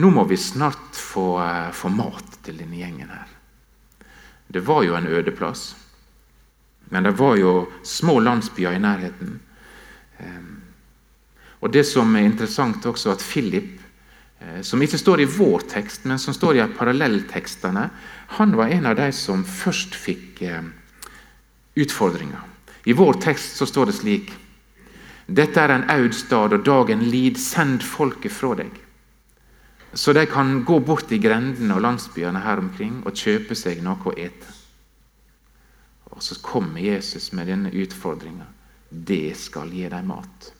nå 0.01 0.11
må 0.11 0.25
vi 0.29 0.37
snart 0.41 0.97
få, 0.97 1.27
få 1.77 1.93
mat 1.93 2.41
til 2.47 2.59
denne 2.59 2.81
gjengen 2.81 3.13
her. 3.13 3.29
Det 4.51 4.65
var 4.67 4.83
jo 4.83 4.97
en 4.97 5.07
øde 5.07 5.31
plass, 5.37 5.75
men 6.91 7.07
det 7.07 7.15
var 7.19 7.37
jo 7.39 7.69
små 7.87 8.19
landsbyer 8.25 8.75
i 8.75 8.83
nærheten. 8.83 9.39
Og 11.61 11.71
Det 11.73 11.85
som 11.85 12.17
er 12.17 12.25
interessant 12.25 12.87
også, 12.87 13.13
at 13.13 13.25
Philip, 13.25 13.81
eh, 14.41 14.63
som 14.63 14.83
ikke 14.83 14.99
står 14.99 15.21
i 15.21 15.29
vår 15.29 15.67
tekst, 15.69 16.05
men 16.05 16.19
som 16.19 16.35
står 16.35 16.57
i 16.57 16.69
parallelltekstene, 16.77 17.91
han 18.41 18.57
var 18.57 18.73
en 18.73 18.87
av 18.87 18.97
de 18.97 19.11
som 19.13 19.45
først 19.45 19.95
fikk 19.95 20.43
eh, 20.43 20.63
utfordringer. 21.77 22.41
I 22.89 22.97
vår 22.97 23.21
tekst 23.21 23.61
så 23.61 23.69
står 23.69 23.91
det 23.91 23.99
slik 24.01 24.33
Dette 25.31 25.61
er 25.61 25.71
en 25.71 25.91
aud 25.93 26.15
stad, 26.17 26.57
og 26.57 26.65
dagen 26.65 27.05
lid. 27.07 27.37
Send 27.39 27.85
folket 27.87 28.33
fra 28.35 28.57
deg. 28.59 28.73
Så 29.93 30.13
de 30.13 30.27
kan 30.27 30.65
gå 30.65 30.79
bort 30.81 31.11
i 31.13 31.19
grendene 31.19 31.75
og 31.75 31.83
landsbyene 31.83 32.43
her 32.45 32.63
omkring 32.63 33.01
og 33.03 33.17
kjøpe 33.17 33.57
seg 33.59 33.83
noe 33.83 33.99
å 34.07 34.15
ete. 34.15 34.55
Og 36.11 36.23
så 36.23 36.37
kommer 36.43 36.83
Jesus 36.83 37.31
med 37.33 37.51
denne 37.51 37.73
utfordringa. 37.75 38.47
Det 38.91 39.35
skal 39.39 39.71
gi 39.75 39.89
dem 39.91 40.11
mat. 40.11 40.51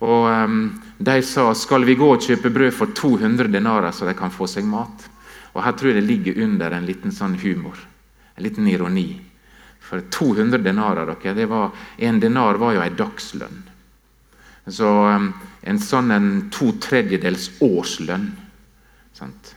Og 0.00 0.26
um, 0.26 0.60
De 0.98 1.16
sa 1.22 1.50
skal 1.54 1.84
vi 1.84 1.98
gå 1.98 2.08
og 2.14 2.22
kjøpe 2.24 2.52
brød 2.52 2.72
for 2.72 2.94
200 2.96 3.50
denarer, 3.52 3.92
så 3.92 4.08
de 4.08 4.14
kan 4.16 4.32
få 4.32 4.48
seg 4.48 4.66
mat. 4.66 5.06
Og 5.52 5.62
Her 5.64 5.74
tror 5.76 5.90
jeg 5.90 6.00
det 6.00 6.08
ligger 6.08 6.42
under 6.46 6.72
en 6.72 6.86
liten 6.88 7.12
sånn 7.12 7.36
humor, 7.42 7.78
en 8.36 8.46
liten 8.46 8.68
ironi. 8.70 9.10
For 9.80 10.02
200 10.12 10.62
denarer 10.62 11.10
dere, 11.10 11.34
det 11.34 11.48
var, 11.50 11.74
En 11.98 12.20
denar 12.20 12.58
var 12.62 12.74
jo 12.74 12.84
en 12.84 12.96
dagslønn. 12.96 13.69
Så 14.68 14.88
um, 14.88 15.30
en 15.62 15.80
sånn 15.80 16.12
en 16.12 16.28
to 16.52 16.72
tredjedels 16.82 17.48
årslønn. 17.64 18.28
Sant? 19.16 19.54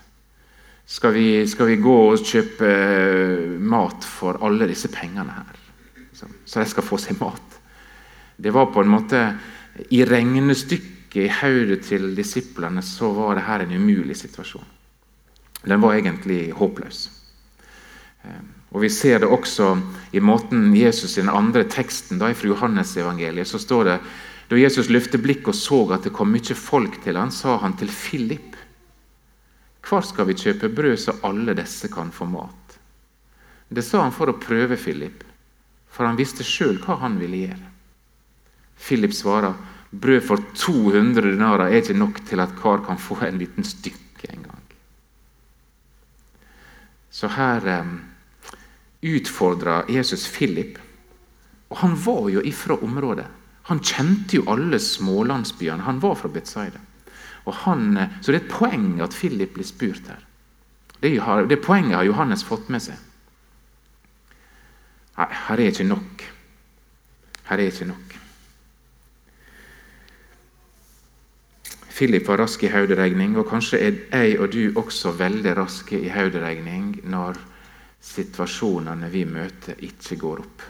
Skal 0.85 1.13
vi, 1.15 1.27
skal 1.47 1.71
vi, 1.71 1.81
gå 1.81 1.97
og 2.11 2.23
kjøpe 2.23 2.69
uh, 2.69 3.59
mat 3.59 4.07
for 4.07 4.39
alle 4.45 4.69
disse 4.71 4.91
pengene 4.93 5.35
her? 5.41 5.59
Så, 6.13 6.29
så 6.45 6.61
de 6.61 6.71
skal 6.71 6.87
få 6.87 6.99
seg 7.01 7.19
mat. 7.19 7.59
Det 8.37 8.53
var 8.53 8.71
på 8.73 8.83
en 8.83 8.91
måte 8.93 9.25
i 9.89 10.03
regnestykket 10.05 10.93
i 11.13 11.29
hodet 11.29 11.83
til 11.85 12.13
disiplene 12.17 12.81
så 12.85 13.11
var 13.13 13.37
dette 13.37 13.67
en 13.67 13.75
umulig 13.77 14.15
situasjon. 14.17 14.65
Den 15.63 15.81
var 15.81 15.95
egentlig 15.95 16.51
håpløs. 16.57 17.05
Eh, 18.23 18.43
og 18.73 18.81
Vi 18.81 18.89
ser 18.89 19.19
det 19.19 19.29
også 19.29 19.77
i 20.11 20.19
måten 20.19 20.75
Jesus 20.75 21.17
i 21.17 21.21
den 21.21 21.29
andre 21.29 21.63
teksten 21.69 22.19
da 22.19 22.33
fra 22.33 22.47
Johannes-evangeliet. 22.47 23.47
så 23.47 23.59
står 23.59 23.83
det 23.83 23.99
Da 24.53 24.57
Jesus 24.59 24.85
løftet 24.93 25.23
blikket 25.23 25.47
og 25.49 25.55
så 25.57 25.77
at 25.95 26.03
det 26.05 26.11
kom 26.13 26.29
mye 26.29 26.53
folk 26.53 26.99
til 27.01 27.17
han, 27.17 27.31
sa 27.33 27.55
han 27.57 27.73
til 27.73 27.89
Philip 27.89 28.53
Hvor 29.81 30.05
skal 30.05 30.27
vi 30.29 30.35
kjøpe 30.37 30.69
brød 30.69 30.99
så 31.01 31.15
alle 31.25 31.55
disse 31.57 31.89
kan 31.89 32.11
få 32.13 32.27
mat? 32.29 32.75
Det 33.73 33.81
sa 33.81 34.03
han 34.03 34.13
for 34.13 34.29
å 34.29 34.37
prøve 34.37 34.77
Philip, 34.77 35.25
for 35.89 36.05
han 36.05 36.21
visste 36.21 36.45
sjøl 36.45 36.77
hva 36.85 36.99
han 37.01 37.17
ville 37.17 37.41
gjøre. 37.47 37.73
Philip 38.77 39.17
svarer 39.17 39.57
brød 39.89 40.21
for 40.29 40.45
200 40.53 41.33
denarer 41.33 41.71
er 41.71 41.81
ikke 41.81 41.97
nok 41.97 42.21
til 42.29 42.45
at 42.45 42.53
kar 42.61 42.85
kan 42.85 43.01
få 43.01 43.23
en 43.25 43.41
liten 43.41 43.65
stykke 43.65 44.29
en 44.37 44.47
gang. 44.51 44.63
Så 47.09 47.33
her 47.41 47.71
um, 47.81 48.01
utfordra 49.01 49.81
Jesus 49.89 50.29
Philip. 50.29 50.77
Og 51.73 51.79
han 51.81 51.97
var 52.05 52.27
jo 52.29 52.45
ifra 52.45 52.77
området. 52.77 53.31
Han 53.69 53.79
kjente 53.79 54.37
jo 54.37 54.47
alle 54.51 54.79
smålandsbyene. 54.79 55.85
Han 55.87 56.01
var 56.03 56.17
fra 56.19 56.29
Betzaida. 56.29 56.81
Eh, 57.45 57.53
så 58.21 58.31
det 58.31 58.37
er 58.37 58.41
et 58.41 58.51
poeng 58.51 59.01
at 59.03 59.15
Philip 59.15 59.53
blir 59.55 59.67
spurt 59.67 60.07
her. 60.07 60.23
Det, 61.03 61.15
det 61.49 61.61
poenget 61.63 61.97
har 61.97 62.07
Johannes 62.07 62.43
fått 62.47 62.69
med 62.71 62.83
seg. 62.83 62.99
Nei, 65.17 65.29
her 65.47 65.59
er 65.59 65.71
ikke 65.71 65.87
nok. 65.87 66.23
Her 67.49 67.59
er 67.59 67.71
ikke 67.71 67.89
nok. 67.91 68.19
Philip 71.93 72.25
var 72.27 72.39
rask 72.41 72.63
i 72.65 72.71
hoderegning, 72.73 73.35
og 73.37 73.51
kanskje 73.51 73.79
er 73.79 73.97
jeg 74.09 74.39
og 74.41 74.53
du 74.55 74.79
også 74.79 75.11
veldig 75.19 75.53
raske 75.59 75.99
i 75.99 76.09
hoderegning 76.09 76.95
når 77.05 77.37
situasjonene 78.03 79.11
vi 79.13 79.27
møter, 79.29 79.77
ikke 79.77 80.17
går 80.23 80.41
opp. 80.41 80.63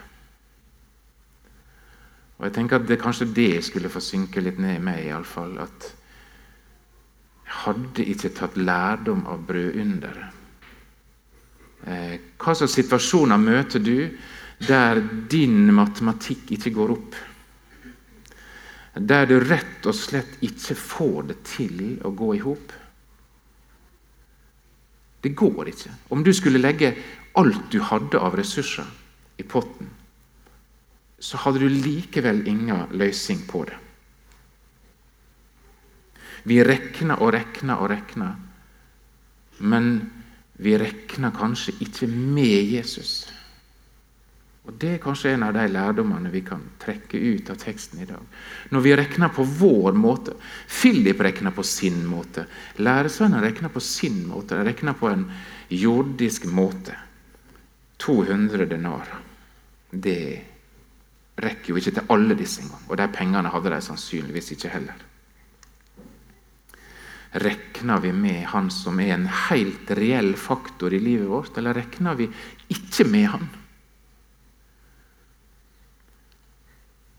Og 2.38 2.46
jeg 2.48 2.54
tenker 2.56 2.80
at 2.80 2.88
det 2.88 3.00
Kanskje 3.02 3.30
det 3.34 3.64
skulle 3.64 3.92
få 3.92 4.02
synke 4.02 4.42
litt 4.42 4.58
ned 4.62 4.78
i 4.78 4.84
meg, 4.84 5.04
iallfall. 5.06 5.58
At 5.62 5.90
jeg 7.44 7.58
hadde 7.64 8.08
ikke 8.14 8.32
tatt 8.34 8.56
lærdom 8.58 9.26
av 9.30 9.44
brødunderet. 9.46 10.40
Eh, 11.84 12.16
hva 12.40 12.54
slags 12.56 12.74
situasjoner 12.78 13.38
møter 13.38 13.82
du 13.84 14.08
der 14.64 15.02
din 15.30 15.68
matematikk 15.74 16.54
ikke 16.56 16.72
går 16.74 16.92
opp? 16.94 17.22
der 18.94 19.26
du 19.26 19.40
rett 19.42 19.86
og 19.88 19.96
slett 19.96 20.38
ikke 20.44 20.76
får 20.78 21.28
det 21.30 21.36
til 21.48 21.78
å 22.06 22.12
gå 22.14 22.30
i 22.36 22.42
hop. 22.44 22.72
Det 25.24 25.32
går 25.34 25.70
ikke. 25.72 25.90
Om 26.14 26.22
du 26.22 26.30
skulle 26.36 26.62
legge 26.62 26.94
alt 27.34 27.70
du 27.72 27.80
hadde 27.82 28.20
av 28.20 28.36
ressurser 28.38 28.86
i 29.40 29.42
potten, 29.42 29.88
så 31.24 31.40
hadde 31.40 31.62
du 31.62 31.70
likevel 31.72 32.42
ingen 32.48 32.90
løsning 32.92 33.46
på 33.48 33.62
det. 33.64 33.78
Vi 36.44 36.58
rekner 36.64 37.22
og 37.24 37.32
rekner 37.32 37.80
og 37.80 37.88
rekner, 37.94 38.34
men 39.64 39.88
vi 40.60 40.76
rekner 40.78 41.32
kanskje 41.32 41.72
ikke 41.86 42.10
med 42.12 42.68
Jesus. 42.74 43.24
Og 44.64 44.76
Det 44.80 44.94
er 44.94 45.00
kanskje 45.00 45.34
en 45.34 45.46
av 45.48 45.56
de 45.56 45.64
lærdommene 45.68 46.30
vi 46.32 46.40
kan 46.44 46.62
trekke 46.80 47.16
ut 47.16 47.50
av 47.52 47.58
teksten 47.60 48.00
i 48.00 48.08
dag. 48.08 48.20
Når 48.72 48.84
vi 48.84 48.94
regner 48.96 49.32
på 49.32 49.44
vår 49.44 49.96
måte 49.96 50.36
Philip 50.68 51.20
regner 51.20 51.52
på 51.52 51.64
sin 51.64 52.04
måte. 52.08 52.46
Læresvennene 52.80 53.44
regner 53.44 53.72
på 53.72 53.80
sin 53.80 54.24
måte. 54.28 54.56
De 54.56 54.64
regner 54.64 54.96
på 54.96 55.08
en 55.12 55.26
jordisk 55.68 56.48
måte. 56.48 56.96
200 58.00 58.64
denarer. 58.68 59.20
Det 59.90 60.53
rekker 61.42 61.72
jo 61.72 61.80
ikke 61.80 61.96
til 61.96 62.14
alle 62.14 62.36
disse 62.38 62.62
engang. 62.62 62.84
Og 62.88 62.98
de 62.98 63.08
pengene 63.12 63.50
hadde 63.50 63.72
de 63.72 63.80
sannsynligvis 63.82 64.52
ikke 64.54 64.72
heller. 64.74 65.02
Rekner 67.42 67.98
vi 67.98 68.12
med 68.14 68.44
Han 68.52 68.70
som 68.70 69.00
er 69.02 69.16
en 69.16 69.26
helt 69.26 69.90
reell 69.98 70.36
faktor 70.38 70.94
i 70.94 71.02
livet 71.02 71.26
vårt, 71.28 71.56
eller 71.58 71.74
rekner 71.74 72.14
vi 72.14 72.28
ikke 72.70 73.08
med 73.10 73.26
Han? 73.32 73.48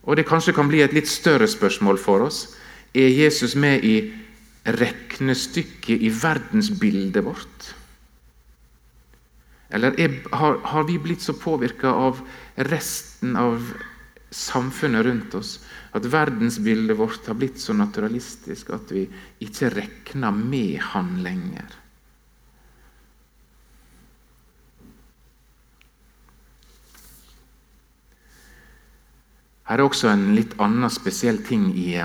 Og 0.06 0.16
det 0.16 0.28
kanskje 0.30 0.54
kan 0.54 0.70
bli 0.70 0.84
et 0.86 0.94
litt 0.94 1.10
større 1.10 1.48
spørsmål 1.50 1.98
for 1.98 2.28
oss. 2.28 2.46
Er 2.96 3.10
Jesus 3.10 3.56
med 3.58 3.84
i 3.84 4.14
regnestykket 4.66 6.06
i 6.06 6.12
verdensbildet 6.14 7.26
vårt? 7.26 7.74
Eller 9.74 9.98
er, 10.00 10.14
har, 10.32 10.60
har, 10.64 10.86
vi 10.88 11.00
blitt 11.02 11.26
så 11.26 11.34
påvirka 11.36 11.90
av 11.90 12.22
resten 12.70 13.36
av 13.36 13.74
samfunnet 14.36 15.06
rundt 15.06 15.36
oss 15.40 15.56
at 15.96 16.06
verdensbildet 16.12 16.98
vårt 17.00 17.28
har 17.30 17.38
blitt 17.40 17.62
så 17.62 17.74
naturalistisk 17.78 18.74
at 18.76 18.92
vi 18.92 19.06
ikke 19.46 19.72
regner 19.78 20.36
med 20.36 20.80
Han 20.92 21.18
lenger? 21.24 21.82
Her 29.66 29.82
er 29.82 29.88
også 29.88 30.12
en 30.12 30.28
litt 30.38 30.54
annen 30.62 30.92
spesiell 30.94 31.40
ting 31.46 31.72
i, 31.74 31.96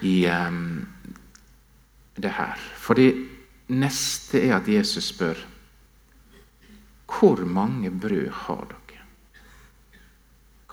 i 0.00 0.14
det 2.14 2.32
her. 2.38 2.62
For 2.80 2.96
det 2.96 3.10
neste 3.74 4.40
er 4.46 4.56
at 4.60 4.70
Jesus 4.70 5.10
spør 5.12 5.36
Hvor 7.14 7.44
mange 7.44 7.92
brød 7.92 8.30
har 8.46 8.64
dere? 8.70 8.83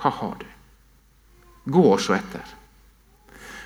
Hva 0.01 0.11
har 0.17 0.35
du? 0.39 0.47
Gå 1.71 1.85
og 1.93 2.01
se 2.01 2.17
etter. 2.17 2.57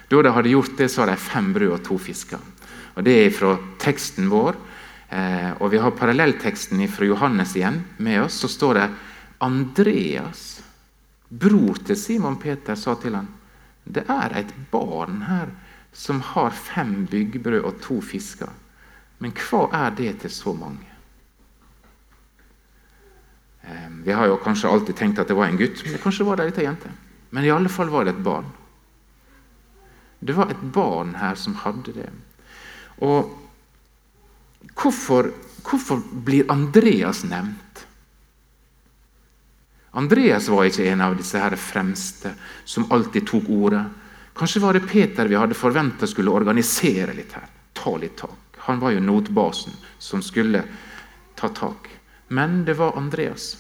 Da 0.10 0.22
de 0.22 0.34
hadde 0.36 0.52
gjort 0.52 0.76
det, 0.78 0.90
så 0.92 1.02
hadde 1.02 1.16
de 1.16 1.26
fem 1.26 1.54
brød 1.56 1.74
og 1.78 1.84
to 1.86 1.98
fisker. 1.98 2.42
Og 2.96 3.04
Det 3.04 3.16
er 3.26 3.34
fra 3.34 3.56
teksten 3.80 4.30
vår. 4.30 4.56
Eh, 5.10 5.52
og 5.60 5.72
Vi 5.72 5.78
har 5.78 5.92
parallellteksten 5.92 6.88
fra 6.88 7.06
Johannes 7.06 7.56
igjen 7.56 7.84
med 7.98 8.22
oss. 8.22 8.40
Så 8.44 8.48
står 8.48 8.74
det 8.74 8.90
Andreas 9.40 10.62
Bror 11.30 11.80
til 11.86 11.98
Simon 11.98 12.38
Peter 12.38 12.76
sa 12.76 12.96
til 12.96 13.16
han, 13.18 13.28
det 13.84 14.06
er 14.10 14.34
et 14.40 14.52
barn 14.72 15.24
her 15.28 15.50
som 15.96 16.22
har 16.22 16.52
fem 16.52 17.06
byggbrød 17.10 17.66
og 17.66 17.82
to 17.82 18.00
fisker. 18.02 18.50
Men 19.20 19.34
hva 19.34 19.68
er 19.74 19.96
det 19.98 20.20
til 20.22 20.34
så 20.34 20.54
mange? 20.54 20.95
Vi 24.06 24.14
har 24.14 24.30
jo 24.30 24.38
kanskje 24.38 24.70
alltid 24.70 24.96
tenkt 24.96 25.20
at 25.20 25.32
det 25.32 25.38
var 25.38 25.50
en 25.50 25.58
gutt, 25.58 25.82
men 25.86 26.02
kanskje 26.04 26.28
var 26.28 26.38
det 26.38 26.52
ei 26.54 26.68
jente. 26.68 26.92
Men 27.34 27.46
i 27.46 27.52
alle 27.52 27.70
fall 27.70 27.90
var 27.90 28.06
det 28.06 28.14
et 28.16 28.26
barn. 28.26 28.52
Det 30.20 30.36
var 30.38 30.52
et 30.54 30.62
barn 30.62 31.16
her 31.20 31.36
som 31.36 31.58
hadde 31.64 31.94
det. 31.96 32.10
Og 33.06 33.34
hvorfor, 34.78 35.32
hvorfor 35.66 36.02
blir 36.26 36.50
Andreas 36.52 37.24
nevnt? 37.26 37.86
Andreas 39.96 40.48
var 40.52 40.68
ikke 40.68 40.88
en 40.92 41.02
av 41.02 41.18
disse 41.18 41.40
her 41.40 41.56
fremste 41.60 42.34
som 42.68 42.88
alltid 42.92 43.28
tok 43.30 43.50
ordet. 43.50 43.84
Kanskje 44.36 44.62
var 44.62 44.76
det 44.76 44.88
Peter 44.90 45.30
vi 45.32 45.38
hadde 45.40 45.56
forventa 45.56 46.08
skulle 46.08 46.34
organisere 46.36 47.16
litt 47.16 47.32
her. 47.38 47.48
Ta 47.74 47.96
litt 47.98 48.18
tak. 48.20 48.60
Han 48.68 48.82
var 48.82 48.92
jo 48.92 49.04
notbasen 49.04 49.74
som 50.00 50.24
skulle 50.26 50.64
ta 51.40 51.50
tak. 51.50 51.88
Men 52.28 52.64
det 52.66 52.74
var 52.80 52.98
Andreas. 52.98 53.54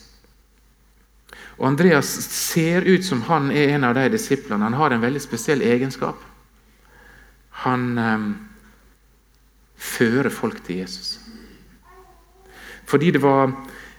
Og 1.57 1.67
Andreas 1.67 2.09
ser 2.31 2.81
ut 2.81 3.05
som 3.05 3.21
han 3.29 3.51
er 3.51 3.75
en 3.75 3.83
av 3.87 3.95
de 3.95 4.09
disiplene. 4.15 4.63
Han 4.63 4.73
har 4.73 4.91
en 4.91 5.03
veldig 5.03 5.21
spesiell 5.23 5.61
egenskap. 5.63 6.19
Han 7.65 7.85
eh, 7.97 8.25
fører 9.77 10.29
folk 10.33 10.59
til 10.65 10.83
Jesus. 10.83 11.19
Fordi 12.85 13.11
det 13.15 13.23
var 13.23 13.53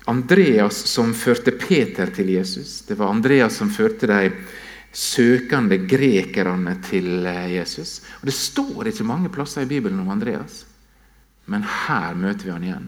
Andreas 0.07 0.85
som 0.87 1.15
førte 1.15 1.51
Peter 1.51 2.13
til 2.15 2.31
Jesus. 2.37 2.83
Det 2.87 2.99
var 2.99 3.11
Andreas 3.11 3.57
som 3.57 3.73
førte 3.73 4.07
de 4.11 4.31
søkende 4.97 5.81
grekerne 5.89 6.77
til 6.87 7.27
eh, 7.27 7.57
Jesus. 7.57 8.01
Og 8.21 8.29
Det 8.29 8.37
står 8.37 8.93
ikke 8.93 9.09
mange 9.09 9.33
plasser 9.33 9.65
i 9.65 9.71
Bibelen 9.71 10.01
om 10.05 10.13
Andreas, 10.13 10.65
men 11.47 11.67
her 11.87 12.15
møter 12.15 12.47
vi 12.47 12.55
han 12.55 12.69
igjen. 12.69 12.87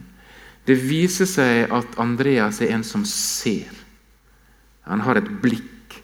Det 0.68 0.76
viser 0.76 1.28
seg 1.28 1.72
at 1.72 1.96
Andreas 2.00 2.60
er 2.60 2.74
en 2.76 2.84
som 2.84 3.06
ser. 3.08 3.72
Han 4.88 5.00
har 5.04 5.20
et 5.20 5.30
blikk, 5.42 5.96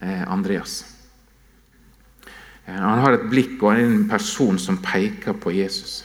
eh, 0.00 0.24
Andreas. 0.28 0.84
Eh, 2.66 2.76
han 2.76 3.00
har 3.00 3.16
et 3.16 3.28
blikk 3.32 3.62
og 3.62 3.72
er 3.72 3.84
en 3.86 4.08
person 4.08 4.58
som 4.58 4.80
peker 4.84 5.32
på 5.32 5.56
Jesus. 5.56 6.02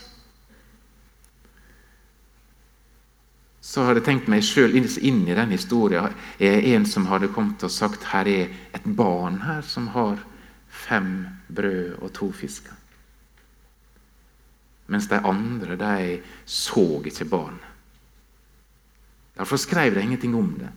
så 3.66 3.84
hadde 3.84 4.00
jeg 4.00 4.06
tenkt 4.06 4.28
meg 4.32 4.44
sjøl 4.46 4.76
inn 4.78 5.24
i 5.26 5.36
den 5.36 5.52
historien. 5.52 6.14
Jeg 6.40 6.62
er 6.62 6.68
en 6.78 6.86
som 6.88 7.08
hadde 7.10 7.32
kommet 7.34 7.64
og 7.66 7.74
sagt 7.74 8.06
her 8.12 8.28
er 8.30 8.52
et 8.78 8.86
barn 8.86 9.42
her 9.44 9.66
som 9.68 9.90
har 9.96 10.22
fem 10.70 11.26
brød 11.50 11.98
og 11.98 12.14
to 12.16 12.30
fisker. 12.32 12.76
Mens 14.88 15.10
de 15.10 15.18
andre 15.18 15.76
de 15.82 16.20
så 16.46 16.86
ikke 17.10 17.28
barnet. 17.28 17.75
Derfor 19.36 19.58
skrev 19.58 19.96
de 19.96 20.02
ingenting 20.02 20.36
om 20.36 20.56
det. 20.60 20.72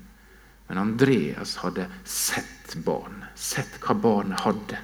Men 0.68 0.78
Andreas 0.78 1.56
hadde 1.56 1.86
sett 2.04 2.74
barnet, 2.84 3.32
sett 3.34 3.78
hva 3.80 3.94
barnet 3.94 4.40
hadde. 4.40 4.78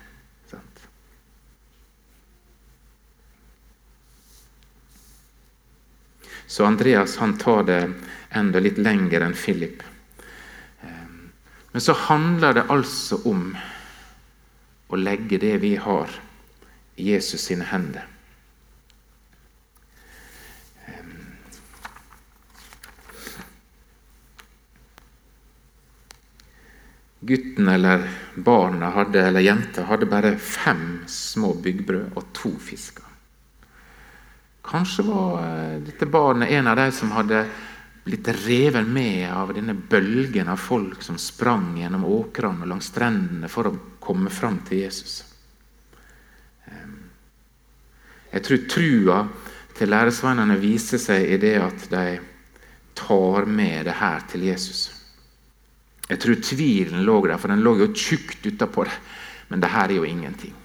Så 6.46 6.64
Andreas 6.64 7.16
han 7.16 7.38
tar 7.38 7.62
det 7.62 7.92
enda 8.30 8.60
litt 8.60 8.78
lenger 8.78 9.24
enn 9.26 9.34
Philip. 9.34 9.82
Ehm, 10.82 11.30
men 11.72 11.82
så 11.82 11.92
handler 11.92 12.54
det 12.54 12.66
altså 12.70 13.18
om 13.26 13.48
å 14.87 15.00
legge 15.00 15.40
det 15.42 15.56
vi 15.64 15.74
har, 15.76 16.10
i 16.94 17.10
Jesus 17.10 17.48
sine 17.48 17.66
hender. 17.66 18.06
Gutten 27.26 27.68
eller 27.68 28.06
barna 28.34 28.92
hadde, 28.94 29.22
eller 29.28 29.44
jenta 29.44 29.87
hadde 29.88 30.08
bare 30.10 30.37
fem 30.38 31.02
små 31.10 31.54
byggbrød 31.64 32.16
og 32.16 32.30
to 32.37 32.52
fisker. 32.60 33.04
Kanskje 34.64 35.04
var 35.08 35.38
eh, 35.44 35.78
dette 35.84 36.08
barnet 36.08 36.52
en 36.56 36.72
av 36.72 36.80
de 36.80 36.88
som 36.96 37.12
hadde 37.16 37.44
blitt 38.04 38.28
revet 38.44 38.88
med 38.88 39.30
av 39.32 39.54
denne 39.56 39.74
bølgen 39.74 40.48
av 40.52 40.60
folk 40.60 41.02
som 41.02 41.16
sprang 41.20 41.78
gjennom 41.80 42.04
åkrene 42.04 42.66
og 42.66 42.72
langs 42.74 42.90
strendene 42.92 43.48
for 43.48 43.68
å 43.70 43.78
komme 44.04 44.32
fram 44.32 44.60
til 44.68 44.84
Jesus. 44.84 45.22
Jeg 48.34 48.42
tror 48.42 48.62
trua 48.66 49.18
til 49.78 49.92
læresveinene 49.92 50.56
viser 50.58 50.98
seg 50.98 51.28
i 51.37 51.38
det 51.38 51.54
at 51.62 51.84
de 51.92 52.04
tar 52.98 53.46
med 53.46 53.87
det 53.87 53.94
her 54.00 54.24
til 54.30 54.48
Jesus. 54.48 54.88
Jeg 56.08 56.20
tror 56.20 56.42
tvilen 56.44 57.04
lå 57.06 57.20
der, 57.26 57.38
for 57.40 57.52
den 57.52 57.64
lå 57.64 57.76
jo 57.80 57.92
tjukt 57.96 58.44
utapå 58.46 58.84
det. 58.84 58.96
Men 59.48 59.62
det 59.62 59.72
her 59.72 59.88
er 59.88 59.96
jo 59.98 60.08
ingenting. 60.08 60.56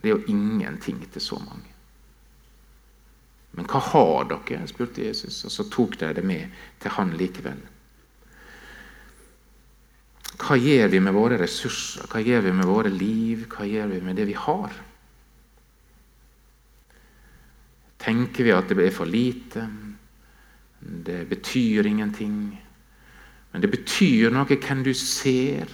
Det 0.00 0.10
er 0.10 0.16
jo 0.16 0.32
ingenting 0.32 1.00
til 1.12 1.22
så 1.22 1.38
mange. 1.40 1.72
Men 3.56 3.68
hva 3.70 3.80
har 3.80 4.28
dere? 4.28 4.66
spurte 4.68 5.06
Jesus, 5.06 5.44
og 5.48 5.52
så 5.54 5.64
tok 5.72 5.96
de 6.00 6.12
det 6.18 6.24
med 6.24 6.52
til 6.82 6.92
han 6.92 7.14
likevel. 7.16 7.62
Hva 10.36 10.58
gjør 10.60 10.90
vi 10.92 11.00
med 11.00 11.16
våre 11.16 11.38
ressurser? 11.40 12.04
Hva 12.12 12.20
gjør 12.20 12.44
vi 12.44 12.52
med 12.58 12.68
våre 12.68 12.92
liv? 12.92 13.46
Hva 13.48 13.64
gjør 13.64 13.94
vi 13.94 14.02
med 14.04 14.20
det 14.20 14.28
vi 14.28 14.36
har? 14.36 14.76
tenker 18.06 18.46
vi 18.46 18.54
at 18.54 18.70
det 18.70 18.86
er 18.86 18.94
for 18.94 19.08
lite. 19.08 19.66
Det 20.80 21.24
betyr 21.28 21.88
ingenting. 21.90 22.54
Men 23.56 23.62
det 23.64 23.70
betyr 23.72 24.34
noe 24.36 24.44
hvem 24.60 24.82
du 24.84 24.90
ser. 24.92 25.70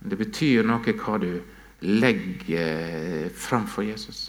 Det 0.00 0.16
betyr 0.16 0.64
noe 0.64 0.94
hva 0.96 1.18
du 1.20 1.34
legger 1.84 3.26
framfor 3.36 3.84
Jesus. 3.84 4.22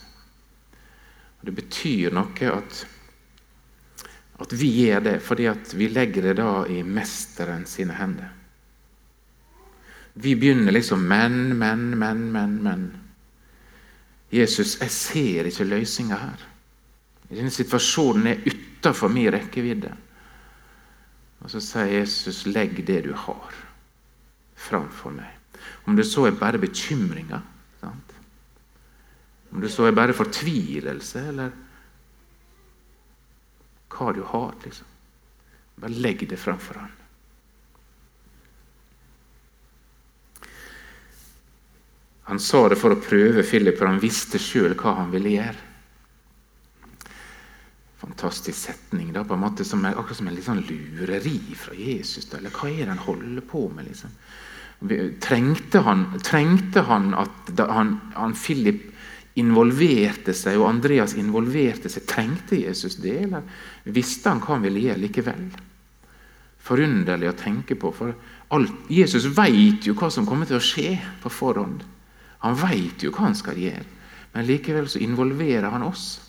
Det 1.39 1.56
betyr 1.56 2.12
noe 2.12 2.51
at, 2.51 2.82
at 4.43 4.58
vi 4.60 4.73
gjør 4.82 5.08
det, 5.08 5.15
fordi 5.23 5.47
vi 5.79 5.88
legger 5.95 6.27
det 6.27 6.36
da 6.41 6.51
i 6.67 6.84
mesteren 6.84 7.63
sine 7.63 7.95
hender. 7.95 8.36
Vi 10.19 10.36
begynner 10.36 10.75
liksom 10.75 11.08
men, 11.08 11.56
men, 11.56 11.93
men, 11.95 12.27
men, 12.36 12.60
men. 12.67 12.88
Jesus, 14.36 14.82
jeg 14.84 14.91
ser 14.99 15.47
ikke 15.47 15.71
løsninga 15.71 16.19
her. 16.27 16.47
Denne 17.32 17.56
situasjonen 17.56 18.34
er 18.36 18.49
utafor 18.51 19.15
min 19.15 19.32
rekkevidde. 19.32 19.95
Og 21.43 21.51
så 21.51 21.60
sier 21.63 21.91
Jesus, 21.99 22.45
legg 22.47 22.79
det 22.88 23.01
du 23.08 23.12
har, 23.25 23.56
framfor 24.56 25.12
meg. 25.15 25.60
Om 25.84 25.97
det 25.99 26.06
så 26.08 26.27
er 26.27 26.39
bare 26.39 26.62
bekymringer, 26.62 27.43
sant? 27.82 28.10
om 29.53 29.62
det 29.62 29.69
så 29.69 29.86
er 29.86 29.93
bare 29.93 30.15
fortvilelse, 30.17 31.19
eller 31.29 31.51
hva 33.93 34.13
du 34.15 34.23
har, 34.25 34.56
liksom. 34.63 34.88
Bare 35.84 36.01
legg 36.01 36.23
det 36.29 36.39
framfor 36.41 36.79
ham. 36.82 36.95
Han 42.32 42.39
sa 42.39 42.63
det 42.71 42.79
for 42.79 42.95
å 42.95 43.01
prøve 43.03 43.43
Philip, 43.45 43.77
for 43.77 43.91
han 43.91 44.01
visste 44.01 44.41
sjøl 44.41 44.73
hva 44.79 44.95
han 45.03 45.13
ville 45.13 45.36
gjøre. 45.36 45.73
Fantastisk 48.04 48.58
setning. 48.58 49.13
Da, 49.16 49.24
på 49.24 49.38
en 49.38 49.44
måte 49.46 49.63
som 49.63 49.86
er, 49.88 49.96
akkurat 49.96 50.18
som 50.20 50.28
en 50.28 50.36
litt 50.36 50.44
sånn 50.44 50.63
lureri 50.68 51.38
fra 51.56 51.76
Jesus. 51.78 52.26
Da. 52.28 52.42
Eller 52.42 52.52
hva 52.52 52.68
er 52.68 52.82
det 52.82 52.92
han 52.92 53.06
holder 53.06 53.46
på 53.48 53.70
med? 53.72 53.88
liksom? 53.88 54.12
Trengte 55.24 55.80
han, 55.86 56.10
trengte 56.20 56.84
han 56.89 57.13
at 57.16 57.54
han, 57.70 57.94
han, 58.18 58.34
Philip 58.36 58.89
involverte 59.39 60.36
seg, 60.36 60.60
og 60.60 60.68
Andreas 60.68 61.16
involverte 61.16 61.88
seg? 61.88 62.04
Trengte 62.10 62.60
Jesus 62.60 63.00
det, 63.00 63.22
eller 63.24 63.48
visste 63.96 64.34
han 64.34 64.44
hva 64.44 64.58
han 64.58 64.68
ville 64.68 64.84
gjøre 64.84 65.04
likevel? 65.06 65.48
Forunderlig 66.63 67.32
å 67.32 67.38
tenke 67.39 67.80
på. 67.80 67.94
for 67.96 68.12
alt, 68.52 68.76
Jesus 68.92 69.30
veit 69.32 69.88
jo 69.88 69.96
hva 69.96 70.12
som 70.12 70.28
kommer 70.28 70.52
til 70.52 70.60
å 70.60 70.63
skje 70.63 70.98
på 71.24 71.32
forhånd. 71.32 71.88
Han 72.44 72.60
veit 72.60 73.08
jo 73.08 73.16
hva 73.16 73.30
han 73.30 73.39
skal 73.39 73.56
gjøre, 73.56 73.88
men 74.36 74.48
likevel 74.52 74.92
så 74.92 75.00
involverer 75.00 75.72
han 75.72 75.88
oss. 75.88 76.20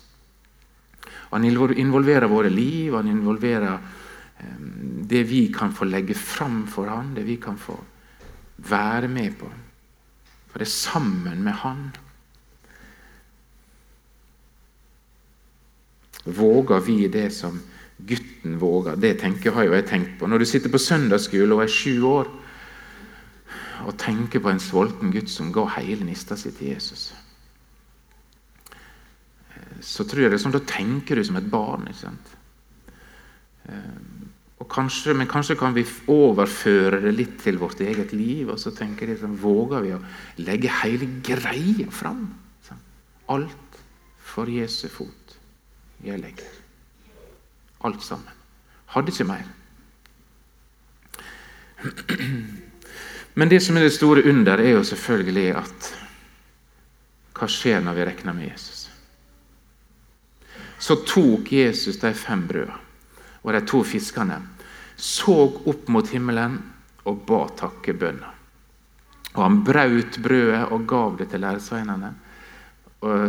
Han 1.35 1.43
involverer 1.43 2.31
våre 2.31 2.49
liv, 2.49 2.95
han 2.95 3.11
involverer 3.11 3.73
eh, 3.75 4.59
det 5.03 5.25
vi 5.27 5.41
kan 5.53 5.73
få 5.75 5.87
legge 5.89 6.15
fram 6.15 6.61
for 6.71 6.87
han, 6.87 7.11
det 7.17 7.25
vi 7.27 7.35
kan 7.43 7.57
få 7.59 7.75
være 8.63 9.09
med 9.11 9.35
på. 9.39 9.49
For 10.47 10.63
det 10.63 10.69
er 10.69 10.71
sammen 10.71 11.43
med 11.43 11.59
han. 11.59 11.89
Våger 16.23 16.79
vi 16.87 17.01
det 17.11 17.27
som 17.35 17.59
gutten 17.97 18.55
våger? 18.61 18.95
Det 18.95 19.17
tenker, 19.19 19.51
har 19.51 19.67
jo 19.67 19.75
jeg 19.75 19.89
tenkt 19.91 20.15
på. 20.19 20.31
Når 20.31 20.39
du 20.41 20.47
sitter 20.47 20.71
på 20.71 20.79
søndagsskole 20.79 21.51
og 21.51 21.65
er 21.65 21.75
sju 21.75 21.99
år, 22.07 22.31
og 23.85 23.99
tenker 23.99 24.39
på 24.39 24.49
en 24.49 24.63
sulten 24.63 25.11
gutt 25.11 25.29
som 25.29 25.51
ga 25.53 25.67
hele 25.75 26.07
nista 26.07 26.39
si 26.39 26.55
til 26.55 26.71
Jesus. 26.73 27.11
Så 29.81 30.05
tror 30.07 30.25
jeg 30.25 30.31
det 30.31 30.39
er 30.39 30.43
sånn, 30.45 30.55
Da 30.55 30.63
tenker 30.63 31.15
du 31.15 31.23
som 31.23 31.35
et 31.39 31.49
barn. 31.49 31.87
ikke 31.89 32.03
sant? 32.05 32.35
Eh, 33.69 34.65
kanskje, 34.69 35.13
men 35.13 35.27
kanskje 35.27 35.57
kan 35.59 35.73
vi 35.75 35.85
overføre 36.07 37.01
det 37.03 37.13
litt 37.15 37.35
til 37.43 37.57
vårt 37.61 37.81
eget 37.81 38.13
liv. 38.13 38.49
Og 38.49 38.59
så 38.59 38.71
tenker 38.75 39.07
jeg, 39.07 39.19
sånn, 39.21 39.37
våger 39.37 39.81
vi 39.85 39.93
å 39.95 40.01
legge 40.37 40.71
hele 40.81 41.09
greia 41.21 41.89
fram. 41.91 42.27
Sånn. 42.65 42.81
Alt 43.29 43.79
for 44.25 44.49
Jesu 44.51 44.87
fot. 44.89 45.37
Jeg 46.05 46.21
legger. 46.21 46.51
Alt 47.85 48.03
sammen. 48.03 48.33
Hadde 48.95 49.11
ikke 49.13 49.27
mer. 49.29 49.45
Men 53.37 53.51
det 53.51 53.61
som 53.63 53.77
er 53.77 53.85
det 53.85 53.93
store 53.95 54.23
under, 54.29 54.61
er 54.63 54.77
jo 54.77 54.83
selvfølgelig 54.87 55.49
at 55.59 55.89
hva 57.35 57.47
skjer 57.51 57.81
når 57.83 57.97
vi 57.97 58.05
regner 58.07 58.35
med 58.37 58.47
Jesus? 58.47 58.74
Så 60.79 60.99
tok 61.07 61.51
Jesus 61.51 61.99
de 62.01 62.13
fem 62.13 62.47
brødene 62.47 62.81
og 63.45 63.53
de 63.53 63.61
to 63.69 63.83
fiskene, 63.85 64.39
så 64.97 65.35
opp 65.69 65.89
mot 65.93 66.07
himmelen 66.09 66.55
og 67.05 67.19
ba 67.27 67.43
takkebønner. 67.59 68.31
Og 69.35 69.41
han 69.43 69.59
brøt 69.67 70.17
brødet 70.23 70.63
og 70.73 70.87
gav 70.89 71.19
det 71.19 71.27
til 71.29 71.43
læresveinene, 71.43 72.09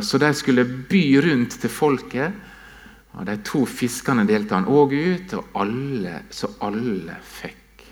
så 0.01 0.21
de 0.23 0.31
skulle 0.33 0.65
by 0.65 1.03
rundt 1.21 1.59
til 1.61 1.73
folket. 1.73 2.33
Og 3.17 3.27
De 3.29 3.37
to 3.45 3.67
fiskene 3.69 4.25
delte 4.29 4.57
han 4.57 4.69
òg 4.73 4.95
ut, 4.97 5.35
og 5.37 5.61
alle, 5.61 6.23
så 6.31 6.49
alle 6.65 7.17
fikk 7.21 7.85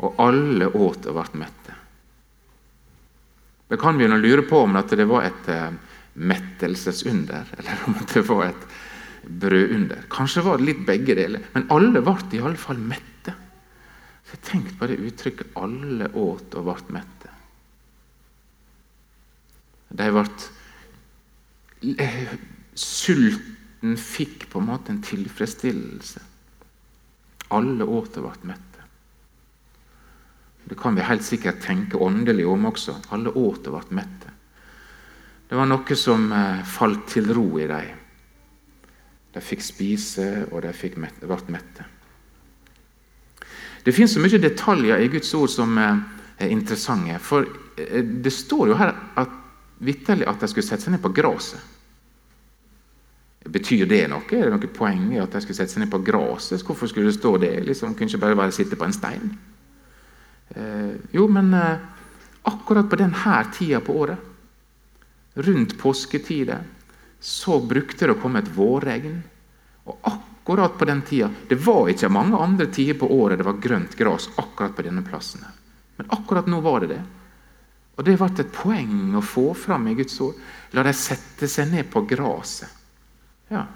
og 0.00 0.20
alle 0.20 0.68
åt 0.68 1.06
og 1.10 1.16
ble 1.16 1.40
mette. 1.42 1.74
Da 3.68 3.78
kan 3.78 3.98
vi 3.98 4.06
jo 4.06 4.16
lure 4.16 4.42
på 4.48 4.62
om 4.64 4.78
det 4.80 5.04
var 5.06 5.26
et 5.28 5.48
uh, 5.52 5.74
mettelsesunder, 6.20 7.48
eller 7.58 7.84
om 7.88 7.96
det 8.12 8.22
var 8.28 8.50
et 8.50 8.66
brødunder. 9.24 10.04
Kanskje 10.12 10.44
var 10.44 10.58
det 10.58 10.68
litt 10.68 10.82
begge 10.88 11.16
deler, 11.18 11.44
men 11.54 11.68
alle 11.72 12.02
ble 12.04 12.16
i 12.36 12.42
alle 12.42 12.60
fall 12.60 12.80
mette. 12.80 13.34
Så 14.30 14.38
Tenk 14.46 14.76
på 14.78 14.86
det 14.86 15.00
uttrykket 15.02 15.56
'alle 15.58 16.06
åt 16.14 16.54
og 16.54 16.68
ble 16.68 16.94
mette'. 16.96 17.32
De 19.90 20.10
ble 20.14 20.24
eh, 21.98 22.34
Sulten 22.74 23.96
fikk 23.96 24.46
på 24.52 24.60
en 24.60 24.68
måte 24.70 24.92
en 24.92 25.02
tilfredsstillelse. 25.02 26.20
Alle 27.50 27.84
åt 27.84 28.16
og 28.20 28.28
ble 28.28 28.52
mette. 28.52 28.84
Det 30.70 30.78
kan 30.78 30.94
vi 30.94 31.02
helt 31.02 31.26
sikkert 31.26 31.62
tenke 31.64 31.98
åndelig 31.98 32.46
om 32.46 32.68
også. 32.70 32.94
Alle 33.10 33.32
åt 33.34 33.66
og 33.66 33.80
ble 33.80 33.98
mette. 33.98 34.29
Det 35.50 35.58
var 35.58 35.66
noe 35.66 35.96
som 35.98 36.28
eh, 36.30 36.60
falt 36.62 37.08
til 37.10 37.32
ro 37.34 37.48
i 37.58 37.66
dem. 37.66 37.96
De 39.34 39.40
fikk 39.42 39.64
spise, 39.66 40.26
og 40.50 40.62
de 40.62 40.70
fikk 40.74 40.94
mette, 41.02 41.26
ble 41.26 41.54
mette. 41.54 41.86
Det 43.82 43.94
finnes 43.96 44.14
så 44.14 44.22
mye 44.22 44.38
detaljer 44.38 45.02
i 45.02 45.10
Guds 45.10 45.32
ord 45.34 45.50
som 45.50 45.74
eh, 45.78 45.98
er 46.38 46.54
interessante. 46.54 47.18
For 47.18 47.48
eh, 47.74 47.98
det 47.98 48.30
står 48.34 48.70
jo 48.70 48.78
her 48.78 48.94
at, 49.18 49.36
vitterlig 49.82 50.28
at 50.30 50.42
de 50.42 50.50
skulle 50.52 50.66
sette 50.66 50.86
seg 50.86 50.94
ned 50.94 51.02
på 51.02 51.12
gresset. 51.18 51.66
Betyr 53.50 53.86
det 53.88 54.02
noe? 54.12 54.26
Er 54.36 54.50
det 54.50 54.54
noe 54.54 54.70
poeng 54.70 55.06
i 55.14 55.18
at 55.18 55.32
de 55.32 55.40
skulle 55.42 55.56
sette 55.56 55.74
seg 55.74 55.82
ned 55.82 55.90
på 55.90 56.02
gresset? 56.06 56.62
Hvorfor 56.62 56.90
skulle 56.90 57.10
det 57.10 57.18
stå 57.18 57.38
det? 57.42 57.54
Liksom, 57.66 57.96
kunne 57.98 58.12
ikke 58.12 58.22
bare, 58.22 58.38
være 58.44 58.54
sitte 58.54 58.78
på 58.78 58.86
en 58.86 58.94
stein? 58.94 59.32
Eh, 60.54 60.94
jo, 61.16 61.26
men 61.26 61.50
eh, 61.58 61.86
akkurat 62.46 62.86
på 62.90 63.00
denne 63.00 63.38
tida 63.56 63.80
på 63.82 63.98
året, 64.04 64.29
rundt 65.42 65.78
påsketider, 65.78 66.62
så 67.20 67.60
brukte 67.60 68.06
det 68.06 68.16
å 68.16 68.20
komme 68.20 68.42
et 68.42 68.50
vårregn. 68.54 69.20
Og 69.90 69.98
akkurat 70.08 70.76
på 70.78 70.86
den 70.88 71.00
tida 71.02 71.30
Det 71.48 71.56
var 71.64 71.88
ikke 71.88 72.10
mange 72.12 72.38
andre 72.38 72.66
tider 72.72 72.98
på 73.00 73.08
året 73.12 73.40
det 73.40 73.46
var 73.46 73.60
grønt 73.62 73.96
gras 73.96 74.28
akkurat 74.36 74.76
på 74.76 74.84
denne 74.86 75.02
plassen. 75.04 75.44
Men 75.96 76.12
akkurat 76.16 76.48
nå 76.48 76.60
var 76.64 76.84
det 76.84 76.94
det. 76.94 77.00
Og 77.96 78.04
det 78.06 78.16
ble 78.16 78.28
et 78.32 78.52
poeng 78.54 79.16
å 79.18 79.24
få 79.24 79.50
fram 79.52 79.90
i 79.90 79.96
Guds 79.98 80.16
ord. 80.24 80.38
La 80.72 80.84
dem 80.86 80.96
sette 80.96 81.48
seg 81.50 81.68
ned 81.72 81.90
på 81.92 82.04
gresset. 82.08 82.70
Ja. 83.50 83.66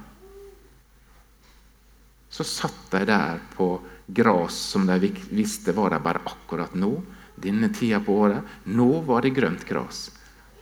Så 2.33 2.46
satt 2.48 2.87
de 2.90 3.05
der 3.07 3.42
på 3.55 3.68
gras 4.07 4.57
som 4.72 4.87
de 4.88 5.12
visste 5.31 5.74
var 5.77 5.92
der 5.92 6.03
bare 6.03 6.24
akkurat 6.24 6.72
nå. 6.74 6.94
Denne 7.37 7.68
tida 7.74 8.00
på 8.00 8.16
året. 8.24 8.57
Nå 8.64 8.88
var 9.05 9.22
det 9.22 9.35
grønt 9.37 9.66
gras. 9.68 10.07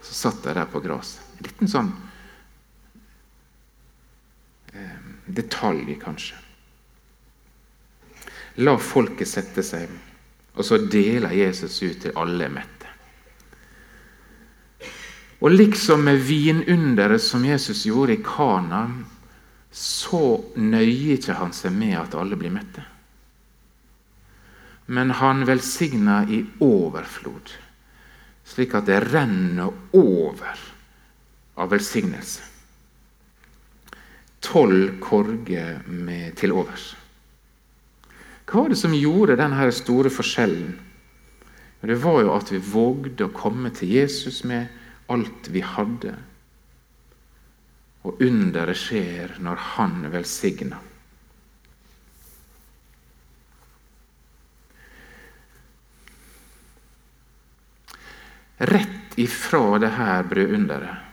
Så 0.03 0.15
satt 0.15 0.47
jeg 0.47 0.59
der 0.59 0.71
på 0.71 0.83
gresset. 0.83 1.23
En 1.38 1.47
liten 1.47 1.71
sånn 1.71 1.91
eh, 4.75 4.99
detalj, 5.27 5.95
kanskje. 6.03 6.38
La 8.62 8.77
folket 8.77 9.31
sette 9.31 9.65
seg, 9.65 9.88
og 10.53 10.67
så 10.67 10.79
deler 10.93 11.33
Jesus 11.35 11.79
ut 11.83 12.03
til 12.05 12.19
alle 12.21 12.51
mette. 12.53 12.91
Og 15.43 15.51
liksom 15.51 16.05
med 16.07 16.21
vinunderet 16.23 17.23
som 17.23 17.45
Jesus 17.47 17.87
gjorde 17.88 18.19
i 18.19 18.23
Kana, 18.23 18.85
så 19.73 20.37
nøyer 20.61 21.17
ikke 21.17 21.38
han 21.41 21.55
seg 21.57 21.73
med 21.75 21.97
at 21.99 22.15
alle 22.19 22.37
blir 22.38 22.53
mette 22.53 22.85
men 24.93 25.11
han 25.11 25.45
velsigna 25.45 26.23
i 26.29 26.43
overflod, 26.61 27.53
slik 28.53 28.75
at 28.77 28.88
det 28.88 29.01
renner 29.09 29.73
over 29.97 30.65
av 31.57 31.71
velsignelse. 31.73 32.49
tolv 34.43 34.99
korger 34.99 35.85
til 36.35 36.53
overs. 36.53 36.97
Hva 38.43 38.65
var 38.65 38.73
det 38.73 38.79
som 38.81 38.93
gjorde 38.93 39.37
denne 39.38 39.69
store 39.73 40.11
forskjellen? 40.11 40.73
Det 41.83 41.99
var 42.03 42.19
jo 42.25 42.33
at 42.35 42.51
vi 42.51 42.59
vågde 42.59 43.29
å 43.29 43.35
komme 43.35 43.71
til 43.71 43.95
Jesus 43.95 44.43
med 44.45 44.67
alt 45.15 45.49
vi 45.55 45.62
hadde. 45.62 46.17
Og 48.03 48.21
underet 48.27 48.79
skjer 48.83 49.38
når 49.38 49.62
Han 49.77 50.11
velsigner. 50.11 50.91
Rett 58.62 59.18
ifra 59.18 59.79
det 59.83 59.90
her 59.96 60.22
brødunderet 60.22 61.09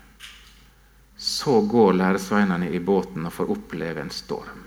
så 1.19 1.59
går 1.67 1.97
læresveinene 1.99 2.69
i 2.71 2.79
båten 2.79 3.25
og 3.27 3.33
får 3.35 3.49
oppleve 3.51 3.99
en 3.99 4.11
storm. 4.13 4.61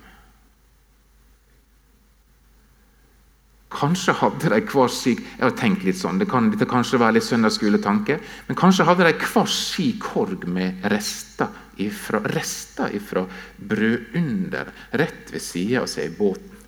Kanskje 3.72 4.12
hadde 4.18 4.50
de 4.52 4.58
hver 4.68 4.90
sin 4.92 5.20
Jeg 5.22 5.40
har 5.40 5.54
tenkt 5.56 5.86
litt 5.86 5.96
sånn, 5.96 6.18
det 6.20 6.28
kan 6.28 6.50
dette 6.52 6.68
kanskje 6.68 7.00
være 7.00 7.16
litt 7.16 7.24
søndagsskoletanke, 7.24 8.18
men 8.48 8.58
kanskje 8.58 8.84
hadde 8.84 9.06
de 9.08 9.14
hver 9.16 9.48
sin 9.48 9.96
korg 10.02 10.44
med 10.44 10.84
rester 10.92 11.48
ifra, 11.80 12.20
rester 12.34 12.92
ifra 12.98 13.24
brødunder 13.56 14.74
rett 15.00 15.32
ved 15.32 15.40
sida 15.40 15.86
av 15.86 15.88
seg 15.88 16.10
i 16.10 16.16
båten. 16.18 16.58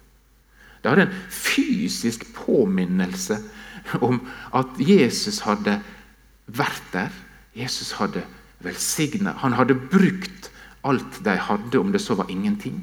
De 0.81 0.89
hadde 0.89 1.09
en 1.09 1.21
fysisk 1.29 2.25
påminnelse 2.39 3.37
om 4.01 4.23
at 4.57 4.81
Jesus 4.81 5.43
hadde 5.45 5.77
vært 6.47 6.89
der. 6.93 7.13
Jesus 7.55 7.95
hadde 7.99 8.25
velsigna. 8.65 9.37
Han 9.43 9.57
hadde 9.57 9.77
brukt 9.79 10.51
alt 10.85 11.21
de 11.25 11.37
hadde, 11.41 11.79
om 11.81 11.93
det 11.93 12.03
så 12.03 12.17
var 12.19 12.31
ingenting. 12.31 12.83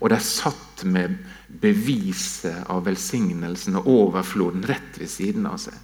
Og 0.00 0.10
de 0.10 0.18
satt 0.20 0.84
med 0.84 1.18
beviset 1.60 2.64
av 2.72 2.84
velsignelsen 2.88 3.76
og 3.80 3.88
overfloden 3.88 4.64
rett 4.68 4.98
ved 4.98 5.10
siden 5.10 5.46
av 5.48 5.60
seg. 5.62 5.76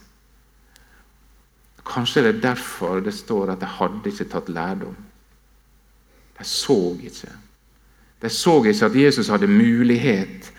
Kanskje 1.91 2.25
det 2.25 2.33
er 2.35 2.43
derfor 2.51 3.01
det 3.05 3.15
står 3.17 3.55
at 3.55 3.63
de 3.63 3.69
hadde 3.79 4.13
ikke 4.13 4.29
tatt 4.33 4.51
lærdom. 4.53 4.97
De 6.39 6.47
så 6.47 6.79
ikke. 7.03 7.33
De 8.21 8.31
så 8.33 8.59
ikke 8.65 8.91
at 8.91 8.97
Jesus 8.97 9.31
hadde 9.33 9.49
mulighet 9.51 10.51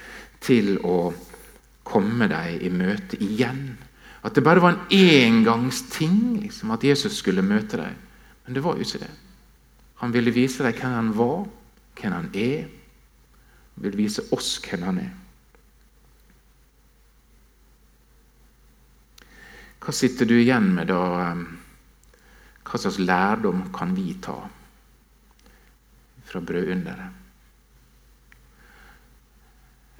til 0.41 0.75
å 0.85 1.13
komme 1.87 2.27
dem 2.31 2.61
i 2.61 2.71
møte 2.73 3.19
igjen. 3.21 3.77
At 4.23 4.35
det 4.35 4.43
bare 4.45 4.61
var 4.61 4.75
en 4.75 4.85
engangsting 4.91 6.41
liksom, 6.41 6.71
at 6.71 6.83
Jesus 6.83 7.17
skulle 7.17 7.41
møte 7.41 7.77
dem. 7.77 7.97
Men 8.45 8.55
det 8.55 8.63
var 8.63 8.77
jo 8.77 8.85
ikke 8.85 9.01
det. 9.01 9.09
Han 10.01 10.13
ville 10.13 10.33
vise 10.33 10.63
dem 10.63 10.73
hvem 10.77 10.93
han 10.93 11.17
var, 11.17 11.47
hvem 11.97 12.13
han 12.13 12.29
er 12.33 12.69
Han 13.75 13.83
ville 13.85 13.97
vise 13.97 14.21
oss 14.31 14.59
hvem 14.61 14.81
han 14.83 14.97
er. 14.99 15.11
Hva 19.81 19.93
sitter 19.95 20.27
du 20.29 20.35
igjen 20.37 20.67
med 20.75 20.91
da? 20.91 20.99
Hva 22.61 22.79
slags 22.79 22.99
lærdom 23.01 23.63
kan 23.73 23.95
vi 23.97 24.13
ta 24.21 24.35
fra 26.27 26.41
brødunderet? 26.45 27.17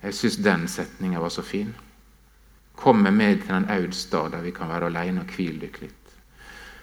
Jeg 0.02 0.18
syns 0.18 0.38
den 0.42 0.68
setninga 0.70 1.22
var 1.22 1.34
så 1.34 1.42
fin. 1.46 1.74
Kom 2.82 3.04
med 3.06 3.44
til 3.44 3.54
den 3.54 3.70
audstad 3.70 4.32
der 4.34 4.42
vi 4.42 4.54
kan 4.56 4.72
være 4.72 4.90
alene 4.90 5.22
og 5.22 5.34
hvile 5.36 5.68
dere 5.68 5.86
litt. 5.86 6.16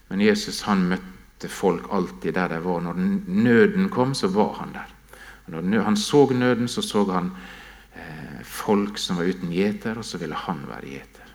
Men 0.09 0.23
Jesus 0.23 0.63
han 0.69 0.87
møtte 0.93 1.51
folk 1.51 1.89
alltid 1.91 2.37
der 2.37 2.55
de 2.55 2.61
var. 2.63 2.81
Når 2.87 3.01
nøden 3.27 3.91
kom, 3.91 4.15
så 4.15 4.31
var 4.31 4.55
han 4.61 4.77
der. 4.77 4.95
Når 5.49 5.83
han 5.83 5.97
så 5.97 6.27
nøden, 6.31 6.69
så 6.69 6.83
så 6.83 7.05
han 7.11 7.33
eh, 7.97 8.45
folk 8.45 8.99
som 8.99 9.17
var 9.17 9.25
uten 9.25 9.51
gjeter, 9.53 9.99
og 9.99 10.05
så 10.05 10.19
ville 10.19 10.35
han 10.35 10.65
være 10.69 10.87
gjeter. 10.87 11.35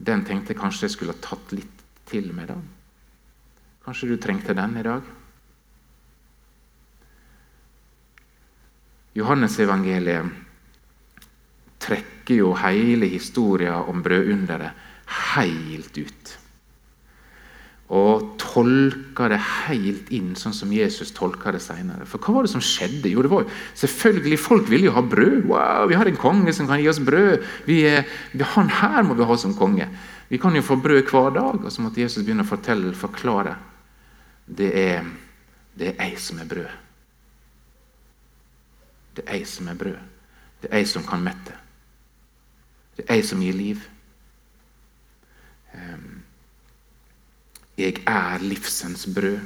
Den 0.00 0.24
tenkte 0.24 0.54
jeg 0.54 0.60
kanskje 0.60 0.86
jeg 0.86 0.96
skulle 0.96 1.12
ha 1.12 1.20
tatt 1.20 1.52
litt 1.52 1.82
til 2.08 2.32
med. 2.32 2.48
da. 2.48 2.56
Kanskje 3.84 4.08
du 4.08 4.16
trengte 4.16 4.54
den 4.54 4.76
i 4.80 4.82
dag? 4.86 5.02
Johannesevangeliet 9.14 10.49
trekker 11.80 12.42
jo 12.42 12.52
hele 12.60 13.08
historien 13.10 13.88
om 13.90 14.04
brødunderet 14.04 14.86
helt 15.34 15.96
ut 15.98 16.36
og 17.90 18.36
tolker 18.38 19.32
det 19.32 19.38
helt 19.42 20.10
inn 20.14 20.36
sånn 20.38 20.54
som 20.54 20.70
Jesus 20.70 21.10
tolka 21.10 21.50
det 21.50 21.62
seinere. 21.64 22.04
For 22.06 22.22
hva 22.22 22.36
var 22.36 22.46
det 22.46 22.52
som 22.52 22.62
skjedde? 22.62 23.10
Jo, 23.10 23.24
det 23.26 23.30
var 23.32 23.48
selvfølgelig 23.80 24.38
Folk 24.38 24.68
ville 24.70 24.86
jo 24.86 24.94
ha 24.94 25.02
brød. 25.02 25.48
Wow, 25.50 25.88
Vi 25.90 25.98
har 25.98 26.06
en 26.06 26.20
konge 26.20 26.54
som 26.54 26.68
kan 26.70 26.78
gi 26.78 26.86
oss 26.88 27.02
brød. 27.02 27.42
Vi 27.66 27.82
han 28.54 28.70
her 28.70 29.02
må 29.02 29.18
vi 29.18 29.26
ha 29.26 29.36
som 29.36 29.56
konge. 29.58 29.88
Vi 30.30 30.38
kan 30.38 30.54
jo 30.54 30.62
få 30.62 30.76
brød 30.78 31.10
hver 31.10 31.34
dag. 31.34 31.64
Og 31.64 31.72
så 31.72 31.82
måtte 31.82 32.00
Jesus 32.00 32.22
begynne 32.22 32.46
å 32.46 32.52
fortelle, 32.52 32.94
forklare. 32.94 33.56
Det 34.46 34.70
er, 34.70 35.10
det 35.74 35.90
er 35.96 36.12
jeg 36.12 36.22
som 36.22 36.38
er 36.38 36.46
brød. 36.46 36.70
Det 39.18 39.26
er 39.26 39.42
jeg 39.42 39.50
som 39.50 39.66
er 39.66 39.82
brød. 39.82 39.98
Det 40.62 40.70
er 40.70 40.78
jeg 40.78 40.92
som 40.94 41.02
kan 41.02 41.26
mette. 41.26 41.58
Det 43.00 43.08
er 43.08 43.20
jeg 43.20 43.24
som 43.24 43.40
gir 43.40 43.56
liv. 43.56 43.80
'Jeg 47.80 48.02
er 48.06 48.38
livsens 48.38 49.06
brød'. 49.06 49.40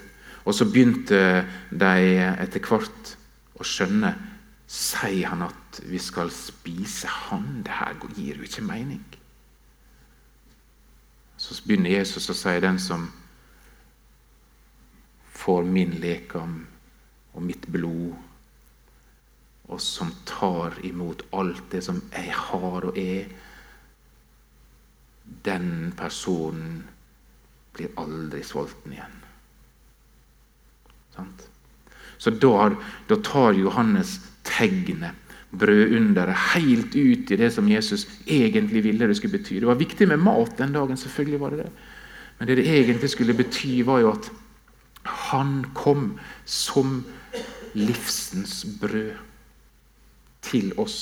Og 0.44 0.54
så 0.54 0.64
begynte 0.64 1.46
de 1.70 2.18
etter 2.42 2.60
hvert 2.60 3.16
å 3.54 3.64
skjønne 3.64 4.14
Sier 4.66 5.28
han 5.28 5.44
at 5.44 5.80
vi 5.86 6.00
skal 6.00 6.32
spise 6.32 7.06
han? 7.06 7.62
Det 7.62 7.70
her 7.70 7.94
gir 8.16 8.40
jo 8.40 8.42
ikke 8.42 8.64
mening. 8.64 9.04
Så 11.36 11.54
begynner 11.66 11.92
Jesus 11.92 12.30
å 12.32 12.34
si 12.34 12.54
den 12.64 12.80
som 12.80 13.04
får 15.36 15.68
min 15.68 15.92
lekam 16.00 16.66
og 17.34 17.42
mitt 17.44 17.68
blod, 17.70 18.16
og 19.68 19.80
som 19.80 20.12
tar 20.28 20.76
imot 20.84 21.24
alt 21.32 21.64
det 21.72 21.80
som 21.86 22.02
jeg 22.12 22.32
har 22.36 22.84
og 22.84 22.98
er, 23.00 23.28
den 25.44 25.92
personen 25.96 26.82
blir 27.74 27.90
aldri 28.00 28.42
sulten 28.44 28.92
igjen. 28.94 29.18
Sant? 31.16 31.48
Så 32.18 32.30
da, 32.30 32.68
da, 33.08 33.18
tar 33.24 33.56
Johannes 33.58 34.18
tegnet, 34.46 35.16
brødunderet, 35.54 36.54
helt 36.54 36.94
ut 36.94 37.30
i 37.30 37.38
det 37.38 37.50
som 37.54 37.68
Jesus 37.70 38.06
egentlig 38.26 38.84
ville 38.84 39.08
det 39.08 39.16
skulle 39.18 39.38
bety. 39.38 39.60
Det 39.62 39.68
var 39.70 39.80
viktig 39.80 40.08
med 40.10 40.22
mat 40.22 40.56
den 40.58 40.74
dagen, 40.74 40.98
selvfølgelig 40.98 41.40
var 41.40 41.54
det 41.54 41.64
det. 41.64 41.68
Men 42.38 42.48
det 42.48 42.56
det 42.58 42.70
egentlig 42.70 43.10
skulle 43.10 43.36
bety, 43.38 43.82
var 43.86 44.02
jo 44.02 44.14
at 44.14 44.30
han 45.04 45.62
kom 45.74 46.18
som 46.44 47.04
livsens 47.74 48.64
brød 48.80 49.14
til 50.44 50.72
oss 50.80 50.98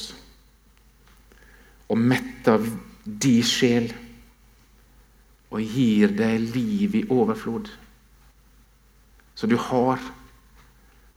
og 1.92 1.98
metter 1.98 2.62
di 3.04 3.36
sjel 3.44 3.90
og 5.52 5.60
gir 5.60 6.14
deg 6.16 6.46
liv 6.54 6.94
i 7.02 7.04
overflod. 7.12 7.68
Så 9.36 9.48
du 9.50 9.58
har 9.60 10.00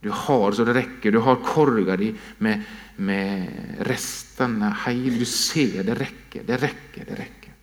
du 0.06 0.12
har 0.12 0.52
så 0.52 0.66
det 0.66 0.76
rekker. 0.76 1.12
Du 1.12 1.20
har 1.26 1.40
korga 1.42 1.96
di 1.98 2.12
med, 2.38 2.62
med 3.02 3.80
restene 3.88 4.70
heil. 4.84 5.18
Du 5.18 5.26
ser 5.26 5.82
det 5.88 5.96
rekker, 5.98 6.46
det 6.46 6.60
rekker, 6.62 7.08
det 7.10 7.18
rekker. 7.18 7.56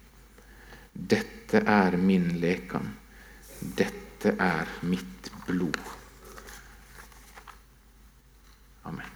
Dette 0.93 1.63
er 1.63 1.97
min 1.97 2.33
lekan 2.43 2.91
Dette 3.79 4.35
er 4.43 4.75
mitt 4.91 5.31
blod. 5.47 5.79
Amen. 8.91 9.12